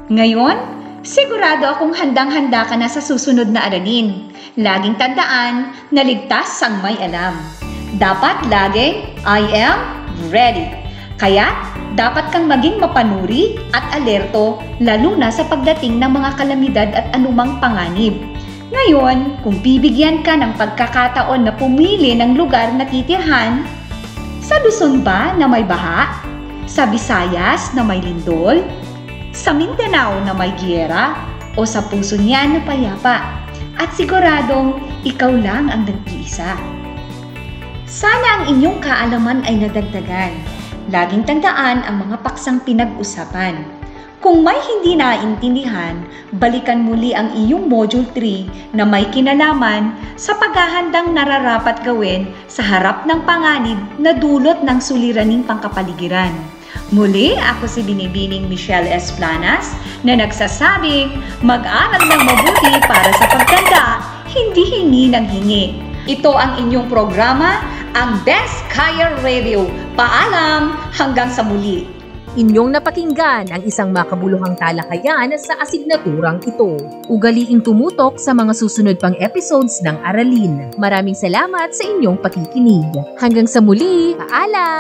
Ngayon, 0.08 0.83
sigurado 1.04 1.68
akong 1.68 1.92
handang-handa 1.92 2.64
ka 2.64 2.76
na 2.80 2.88
sa 2.88 3.04
susunod 3.04 3.52
na 3.52 3.68
aralin. 3.68 4.32
Laging 4.56 4.96
tandaan 4.96 5.76
na 5.92 6.02
ligtas 6.02 6.64
ang 6.64 6.80
may 6.80 6.96
alam. 7.04 7.36
Dapat 8.00 8.48
laging, 8.48 9.20
I 9.28 9.44
am 9.68 9.80
ready. 10.32 10.72
Kaya, 11.20 11.52
dapat 11.94 12.34
kang 12.34 12.50
maging 12.50 12.82
mapanuri 12.82 13.60
at 13.76 13.86
alerto 13.94 14.58
lalo 14.82 15.14
na 15.14 15.30
sa 15.30 15.46
pagdating 15.46 16.02
ng 16.02 16.10
mga 16.10 16.30
kalamidad 16.40 16.90
at 16.96 17.08
anumang 17.14 17.62
panganib. 17.62 18.18
Ngayon, 18.74 19.46
kung 19.46 19.62
bibigyan 19.62 20.26
ka 20.26 20.34
ng 20.34 20.58
pagkakataon 20.58 21.46
na 21.46 21.54
pumili 21.54 22.18
ng 22.18 22.34
lugar 22.34 22.74
na 22.74 22.88
titirhan, 22.90 23.62
sa 24.42 24.58
Luzon 24.66 25.06
ba 25.06 25.38
na 25.38 25.46
may 25.46 25.62
baha? 25.62 26.10
Sa 26.66 26.90
Visayas 26.90 27.76
na 27.78 27.86
may 27.86 28.02
lindol? 28.02 28.66
Sa 29.34 29.50
Mindanao 29.50 30.22
na 30.22 30.38
may 30.38 30.54
giyera? 30.62 31.18
O 31.58 31.66
sa 31.66 31.82
puso 31.82 32.14
niya 32.22 32.46
na 32.46 32.62
payapa? 32.62 33.42
At 33.82 33.90
siguradong 33.98 34.78
ikaw 35.02 35.34
lang 35.34 35.74
ang 35.74 35.90
nag-iisa. 35.90 36.54
Sana 37.90 38.28
ang 38.38 38.44
inyong 38.54 38.78
kaalaman 38.78 39.42
ay 39.50 39.58
nadagdagan. 39.58 40.38
Laging 40.94 41.26
tandaan 41.26 41.82
ang 41.82 42.06
mga 42.06 42.22
paksang 42.22 42.62
pinag-usapan. 42.62 43.66
Kung 44.22 44.46
may 44.46 44.56
hindi 44.70 45.02
naintindihan, 45.02 46.06
balikan 46.38 46.86
muli 46.86 47.18
ang 47.18 47.34
iyong 47.34 47.66
Module 47.66 48.06
3 48.14 48.78
na 48.78 48.86
may 48.86 49.10
kinalaman 49.10 49.98
sa 50.14 50.38
paghahandang 50.38 51.10
nararapat 51.10 51.82
gawin 51.82 52.30
sa 52.46 52.62
harap 52.62 53.10
ng 53.10 53.26
panganib 53.26 53.82
na 53.98 54.14
dulot 54.14 54.62
ng 54.62 54.78
suliraning 54.78 55.42
pangkapaligiran. 55.42 56.53
Muli, 56.94 57.34
ako 57.40 57.66
si 57.66 57.82
Binibining 57.82 58.46
Michelle 58.46 58.86
S. 58.86 59.14
Planas 59.18 59.74
na 60.06 60.18
nagsasabing 60.20 61.16
mag-aral 61.42 62.04
ng 62.06 62.22
mabuti 62.28 62.74
para 62.86 63.10
sa 63.18 63.26
pagtanda, 63.34 63.86
hindi 64.30 64.64
hingi 64.66 65.04
ng 65.14 65.26
hingi. 65.26 65.64
Ito 66.04 66.36
ang 66.36 66.60
inyong 66.60 66.92
programa, 66.92 67.64
ang 67.96 68.20
Best 68.28 68.62
Kaya 68.74 69.16
Radio. 69.24 69.70
Paalam 69.96 70.76
hanggang 70.92 71.32
sa 71.32 71.46
muli. 71.46 72.04
Inyong 72.34 72.74
napakinggan 72.74 73.54
ang 73.54 73.62
isang 73.62 73.94
makabuluhang 73.94 74.58
talakayan 74.58 75.30
sa 75.38 75.54
asignaturang 75.62 76.42
ito. 76.42 76.82
Ugaliing 77.06 77.62
tumutok 77.62 78.18
sa 78.18 78.34
mga 78.34 78.58
susunod 78.58 78.98
pang 78.98 79.14
episodes 79.22 79.78
ng 79.86 79.94
Aralin. 80.02 80.74
Maraming 80.82 81.14
salamat 81.14 81.78
sa 81.78 81.86
inyong 81.86 82.18
pakikinig. 82.18 82.90
Hanggang 83.22 83.46
sa 83.46 83.62
muli, 83.62 84.18
paalam! 84.18 84.74